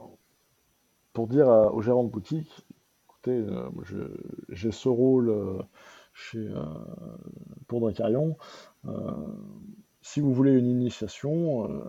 [1.14, 2.66] pour dire aux gérants de boutique,
[3.10, 3.46] écoutez,
[4.50, 5.66] j'ai ce rôle
[6.14, 6.50] chez,
[7.68, 8.38] pour Dracarion,
[10.02, 11.84] si vous voulez une initiation, euh,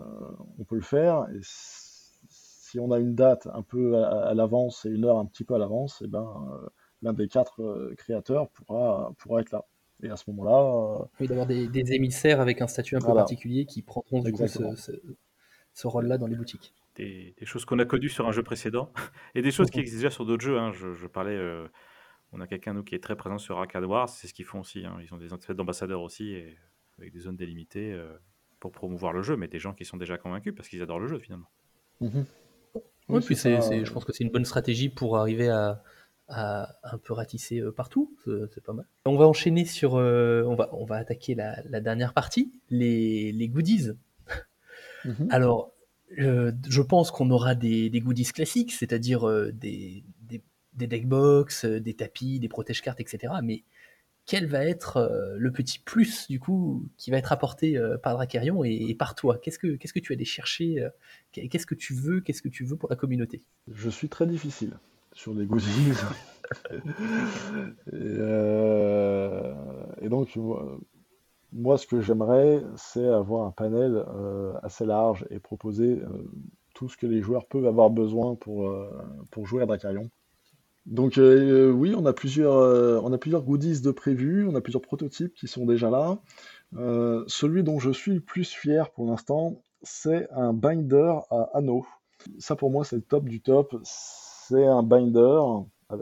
[0.59, 1.27] on peut le faire.
[1.33, 5.43] Et si on a une date un peu à, l'avance et une heure un petit
[5.43, 6.67] peu à l'avance, et eh ben, euh,
[7.01, 9.65] l'un des quatre euh, créateurs pourra, pourra être là.
[10.03, 11.07] Et à ce moment-là.
[11.19, 15.87] oui, d'avoir des, émissaires avec un statut un peu particulier qui prendront du coup ce,
[15.87, 16.73] rôle-là dans les boutiques.
[16.95, 18.91] Des, choses qu'on a connues sur un jeu précédent
[19.33, 20.59] et des choses qui existent déjà sur d'autres jeux.
[20.59, 20.71] Hein.
[20.73, 21.39] Je, parlais.
[22.33, 24.59] on a quelqu'un nous qui est très présent sur Arcade Wars, c'est ce qu'ils font
[24.59, 24.85] aussi.
[24.85, 24.97] Hein.
[25.01, 26.33] Ils ont des ambassadeurs aussi.
[26.33, 26.57] Et
[26.97, 28.13] avec des zones délimitées euh,
[28.59, 31.07] pour promouvoir le jeu, mais des gens qui sont déjà convaincus parce qu'ils adorent le
[31.07, 31.49] jeu finalement.
[32.01, 32.25] Mhm.
[33.09, 35.83] Oui, puis c'est, je pense que c'est une bonne stratégie pour arriver à,
[36.29, 38.87] un peu ratisser euh, partout, c'est, pas mal.
[39.05, 43.49] On va enchaîner sur, euh, on, va, on va attaquer la, dernière partie, les, les
[43.49, 43.91] goodies.
[45.05, 45.27] Mhm.
[45.31, 45.73] Alors,
[46.15, 50.41] je pense qu'on aura des, des, goodies classiques, c'est-à-dire des, des,
[50.73, 53.33] des deckbox, des tapis, des protège-cartes, etc.
[53.43, 53.63] Mais
[54.25, 58.13] quel va être euh, le petit plus du coup qui va être apporté euh, par
[58.13, 59.37] Dracarion et, par toi?
[59.37, 60.89] Qu'est-ce que qu'est-ce que tu allais chercher euh,
[61.31, 63.41] Qu'est-ce que tu veux Qu'est-ce que tu veux pour la communauté?
[63.71, 64.77] Je suis très difficile
[65.13, 65.93] sur les goodies.
[67.91, 69.53] Et, euh,
[70.01, 70.77] et donc, moi,
[71.51, 76.31] moi, ce que j'aimerais, c'est avoir un panel euh, assez large et proposer euh,
[76.73, 78.71] tout ce que les joueurs peuvent avoir besoin pour,
[79.31, 80.09] pour jouer à Dracarion.
[80.85, 84.61] Donc euh, oui, on a plusieurs, euh, on a plusieurs goodies de prévus, on a
[84.61, 86.19] plusieurs prototypes qui sont déjà là.
[86.75, 91.85] Euh, celui dont je suis le plus fier pour l'instant, c'est un binder à anneaux.
[92.39, 93.75] Ça pour moi c'est le top du top.
[93.83, 95.41] C'est un binder
[95.89, 95.95] à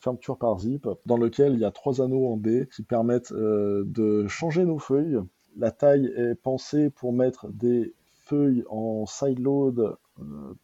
[0.00, 4.26] fermeture par zip dans lequel il y a trois anneaux en D qui permettent de
[4.26, 5.18] changer nos feuilles.
[5.56, 7.94] La taille est pensée pour mettre des
[8.24, 9.96] feuilles en sideload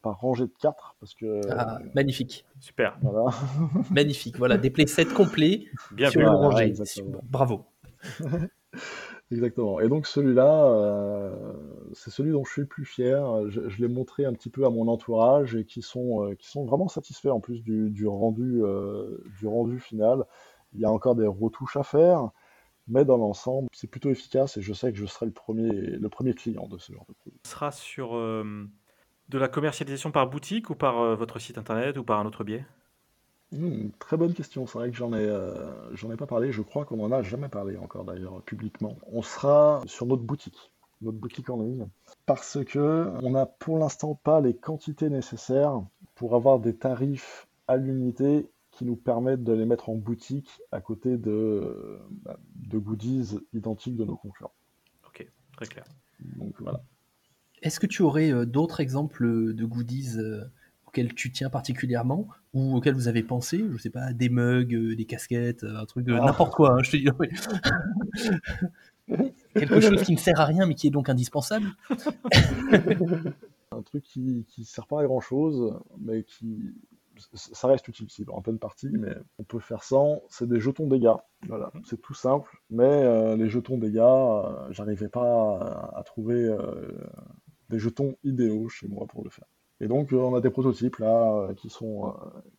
[0.02, 3.30] par rangée de 4 parce que Ah, magnifique, Super, voilà.
[3.90, 4.36] magnifique.
[4.38, 6.26] Voilà, des playsets complets bien sur vu.
[6.26, 6.64] une rangée.
[6.64, 7.20] exactement.
[7.24, 7.64] Bravo.
[9.32, 9.78] Exactement.
[9.80, 11.52] Et donc celui-là, euh,
[11.92, 13.48] c'est celui dont je suis le plus fier.
[13.48, 16.48] Je, je l'ai montré un petit peu à mon entourage et qui sont, euh, qui
[16.48, 20.24] sont vraiment satisfaits en plus du, du rendu, euh, du rendu final.
[20.74, 22.30] Il y a encore des retouches à faire,
[22.88, 26.08] mais dans l'ensemble, c'est plutôt efficace et je sais que je serai le premier, le
[26.08, 27.38] premier client de ce genre de produit.
[27.44, 28.66] Ce sera sur euh,
[29.30, 32.44] de la commercialisation par boutique ou par euh, votre site internet ou par un autre
[32.44, 32.64] biais?
[33.52, 34.66] Hmm, très bonne question.
[34.66, 36.52] C'est vrai que j'en ai, euh, j'en ai pas parlé.
[36.52, 38.96] Je crois qu'on en a jamais parlé encore d'ailleurs publiquement.
[39.12, 41.86] On sera sur notre boutique, notre boutique en ligne,
[42.26, 45.80] parce que on n'a pour l'instant pas les quantités nécessaires
[46.16, 50.80] pour avoir des tarifs à l'unité qui nous permettent de les mettre en boutique à
[50.80, 54.54] côté de, bah, de goodies identiques de nos concurrents.
[55.06, 55.26] Ok,
[55.56, 55.84] très clair.
[56.36, 56.82] Donc voilà.
[57.62, 60.44] Est-ce que tu aurais euh, d'autres exemples de goodies euh,
[60.86, 64.96] auxquels tu tiens particulièrement ou auxquels vous avez pensé Je sais pas, des mugs, euh,
[64.96, 66.26] des casquettes, euh, un truc, euh, Ah.
[66.26, 66.72] n'importe quoi.
[66.74, 67.08] hein, je te dis.
[67.18, 67.28] oui.
[69.54, 71.66] Quelque chose qui ne sert à rien mais qui est donc indispensable.
[73.72, 76.74] Un truc qui, qui sert pas à grand chose, mais qui
[77.34, 80.22] ça reste utile si, en pleine partie, mais on peut faire sans.
[80.28, 81.12] C'est des jetons dégâts.
[81.48, 82.50] Voilà, c'est tout simple.
[82.70, 86.88] Mais euh, les jetons dégâts, euh, j'arrivais pas à, à trouver euh,
[87.70, 89.46] des jetons idéaux chez moi pour le faire.
[89.82, 92.10] Et donc euh, on a des prototypes là euh, qui sont euh,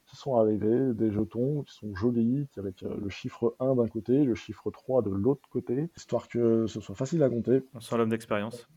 [0.07, 4.23] qui sont arrivés, des jetons qui sont jolis, avec euh, le chiffre 1 d'un côté,
[4.23, 7.61] le chiffre 3 de l'autre côté, histoire que ce soit facile à compter.
[7.75, 8.67] On sent l'homme d'expérience.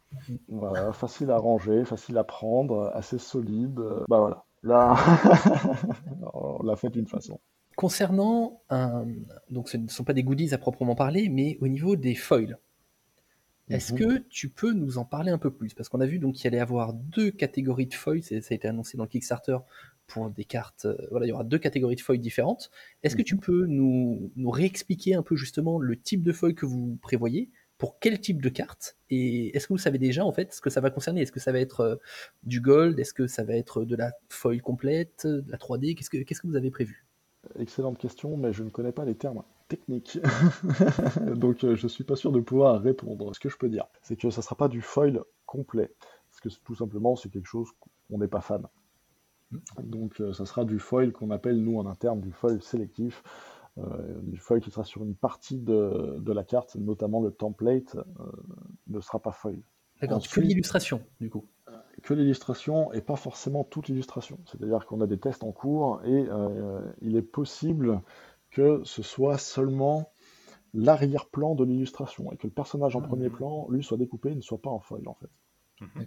[0.48, 3.78] Voilà, facile à ranger, facile à prendre, assez solide.
[3.80, 4.44] euh, Bah voilà.
[4.62, 4.94] Là,
[6.34, 7.40] on l'a fait d'une façon.
[7.76, 9.06] Concernant un,
[9.50, 12.58] donc ce ne sont pas des goodies à proprement parler, mais au niveau des foils.
[13.70, 13.98] Est-ce Mhm.
[13.98, 15.72] que tu peux nous en parler un peu plus?
[15.74, 18.54] Parce qu'on a vu donc qu'il allait y avoir deux catégories de c'est- ça a
[18.54, 19.58] été annoncé dans le Kickstarter
[20.06, 20.84] pour des cartes.
[20.84, 22.70] euh, Voilà, il y aura deux catégories de foils différentes.
[23.02, 26.66] Est-ce que tu peux nous, nous réexpliquer un peu justement le type de foil que
[26.66, 30.52] vous prévoyez pour quel type de carte Et est-ce que vous savez déjà en fait
[30.52, 31.22] ce que ça va concerner?
[31.22, 31.96] Est-ce que ça va être euh,
[32.42, 32.98] du gold?
[33.00, 36.42] Est-ce que ça va être de la foil complète, de la 3D Qu'est-ce que qu'est-ce
[36.42, 37.06] que vous avez prévu?
[37.58, 39.42] Excellente question, mais je ne connais pas les termes
[39.76, 40.18] techniques.
[41.34, 43.34] Donc euh, je suis pas sûr de pouvoir répondre.
[43.34, 45.94] Ce que je peux dire, c'est que ça sera pas du foil complet.
[46.30, 47.68] Parce que tout simplement, c'est quelque chose
[48.08, 48.66] qu'on n'est pas fan.
[49.82, 53.22] Donc euh, ça sera du foil qu'on appelle nous en interne du foil sélectif.
[53.78, 57.96] Euh, du foil qui sera sur une partie de, de la carte, notamment le template,
[57.96, 58.02] euh,
[58.86, 59.58] ne sera pas foil.
[60.00, 61.44] D'accord, que l'illustration du coup.
[62.02, 64.38] que l'illustration et pas forcément toute l'illustration.
[64.46, 68.00] C'est-à-dire qu'on a des tests en cours et euh, il est possible
[68.54, 70.10] que ce soit seulement
[70.74, 73.06] l'arrière-plan de l'illustration et que le personnage en Mhm.
[73.08, 75.30] premier plan, lui, soit découpé et ne soit pas en foil en fait.
[75.80, 76.06] Mhm.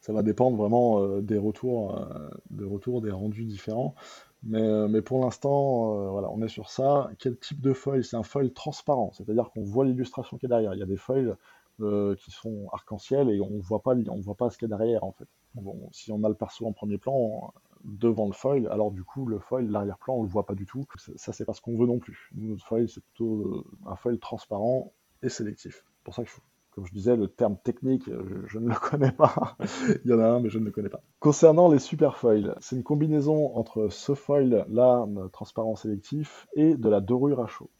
[0.00, 3.94] Ça va dépendre vraiment euh, des retours, euh, des retours, des rendus différents.
[4.42, 7.10] Mais, euh, mais pour l'instant, euh, voilà, on est sur ça.
[7.18, 8.02] Quel type de foil?
[8.04, 10.74] C'est un foil transparent, c'est-à-dire qu'on voit l'illustration qui est derrière.
[10.74, 11.36] Il y a des foils
[11.80, 14.76] euh, qui sont arc-en-ciel et on voit pas, on voit pas ce qu'il y a
[14.76, 15.28] derrière en fait.
[15.54, 17.52] Bon, si on a le perso en premier plan
[17.84, 20.84] devant le foil, alors du coup le foil, l'arrière-plan, on le voit pas du tout.
[20.96, 22.30] Ça, ça, c'est pas ce qu'on veut non plus.
[22.34, 25.84] Nous, notre foil, c'est plutôt euh, un foil transparent et sélectif.
[25.96, 26.30] C'est pour ça que,
[26.70, 29.56] comme je disais, le terme technique, je, je ne le connais pas.
[30.04, 31.02] Il y en a un, mais je ne le connais pas.
[31.20, 36.88] Concernant les super foils, c'est une combinaison entre ce foil-là, euh, transparent sélectif, et de
[36.88, 37.70] la dorure à chaud.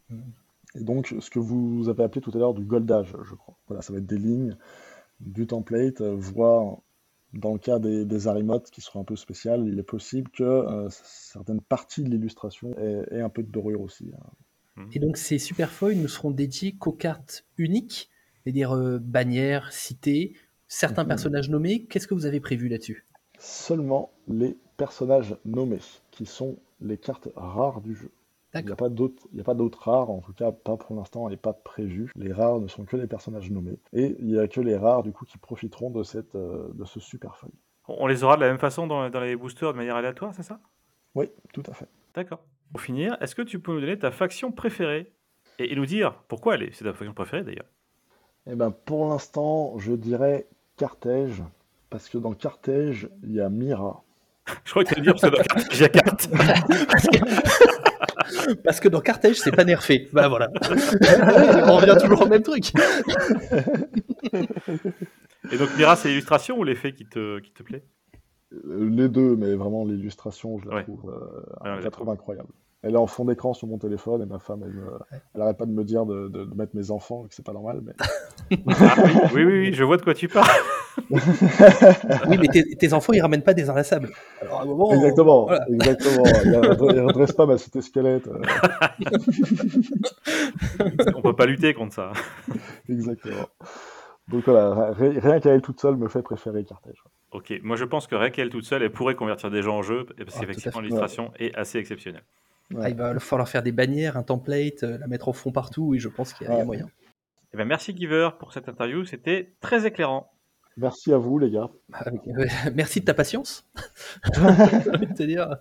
[0.74, 3.54] Et donc, ce que vous avez appelé tout à l'heure du goldage, je crois.
[3.66, 4.56] Voilà, ça va être des lignes,
[5.20, 6.78] du template, euh, voire
[7.32, 10.42] dans le cas des, des Arimotes qui seront un peu spéciales, il est possible que
[10.44, 14.10] euh, certaines parties de l'illustration aient, aient un peu de dorure aussi.
[14.16, 14.26] hein.
[14.92, 18.10] Et donc ces super foils ne seront dédiés qu'aux cartes uniques,
[18.44, 20.34] c'est-à-dire euh, bannières, cités,
[20.68, 21.08] certains Mhm.
[21.08, 21.84] personnages nommés.
[21.86, 23.04] Qu'est-ce que vous avez prévu là-dessus?
[23.38, 28.10] Seulement les personnages nommés, qui sont les cartes rares du jeu.
[28.54, 30.76] Il n'y a pas d'autres, il y a pas d'autres rares, en tout cas pas
[30.76, 32.10] pour l'instant et pas prévu.
[32.16, 33.78] Les rares ne sont que les personnages nommés.
[33.92, 36.84] Et il n'y a que les rares du coup qui profiteront de, cette, euh, de
[36.84, 37.50] ce super foil.
[37.88, 40.42] On les aura de la même façon dans, dans les boosters de manière aléatoire, c'est
[40.42, 40.60] ça?
[41.14, 41.88] Oui, tout à fait.
[42.14, 42.44] D'accord.
[42.70, 45.12] Pour finir, est-ce que tu peux nous donner ta faction préférée?
[45.58, 47.66] Et, et nous dire pourquoi elle est C'est ta faction préférée d'ailleurs.
[48.46, 50.46] Eh ben, pour l'instant, je dirais
[50.76, 51.42] Carthège,
[51.90, 54.02] parce que dans Carthège, il y a Mira.
[54.64, 56.28] Je crois que tu allais dire parce que dans Carthage, il y a carte.
[58.64, 60.08] Parce que, dans Carthage, c'est pas nerfé.
[60.12, 60.48] Bah voilà.
[61.68, 62.72] On revient toujours au même truc.
[65.52, 67.84] Et donc Mira, c'est l'illustration ou l'effet qui te, qui te plaît?
[68.52, 70.82] Euh, Les deux, mais vraiment l'illustration, je la Ouais.
[70.84, 71.10] trouve
[71.64, 72.48] euh, Ouais, 80 incroyable.
[72.82, 74.98] Elle est en fond d'écran sur mon téléphone et ma femme, elle, me-
[75.34, 77.52] elle arrête pas de me dire de, de- de mettre mes enfants, que c'est pas
[77.52, 77.80] normal.
[77.84, 77.92] Mais...
[78.68, 80.48] Ah oui, oui, oui, oui, je vois de quoi tu parles.
[82.28, 84.10] Oui, mais tes, tes enfants, ils ramènent pas des inlassables.
[84.40, 84.92] Alors à un moment.
[84.92, 85.64] exactement, voilà.
[85.72, 86.24] exactement.
[86.44, 88.28] Il redresse- il redresse pas ma cité squelette.
[91.14, 92.12] On peut pas lutter contre ça.
[92.88, 93.48] exactement.
[94.28, 97.02] Donc voilà, ri- rien qu'à elle toute seule me fait préférer Carthage.
[97.32, 100.04] Ok, moi je pense que Raquel toute seule, elle pourrait convertir des gens en jeu,
[100.04, 102.22] parce Ah, qu'effectivement l'illustration est assez exceptionnelle.
[102.80, 105.94] Ah, il va falloir faire des bannières, un template, euh, la mettre au fond partout.
[105.94, 106.64] Et je pense qu'il y, y a Ouais.
[106.64, 106.88] moyen.
[107.52, 110.30] Eh ben, merci Giver pour cette interview, c'était très éclairant.
[110.76, 111.68] Merci à vous, les gars.
[111.92, 113.66] Avec- euh, Merci de ta patience.
[114.34, 115.56] C'est-à-dire.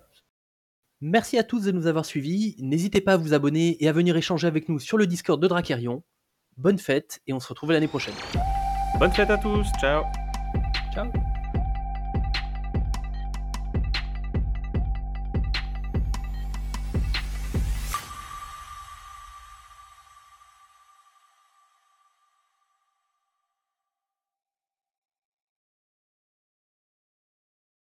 [1.00, 2.54] Merci à tous de nous avoir suivis.
[2.60, 5.48] N'hésitez pas à vous abonner et à venir échanger avec nous sur le Discord de
[5.48, 6.02] Dracarion.
[6.56, 8.14] Bonne fête et on se retrouve l'année prochaine.
[8.98, 10.04] Bonne fête à tous, ciao
[10.94, 11.31] Ciao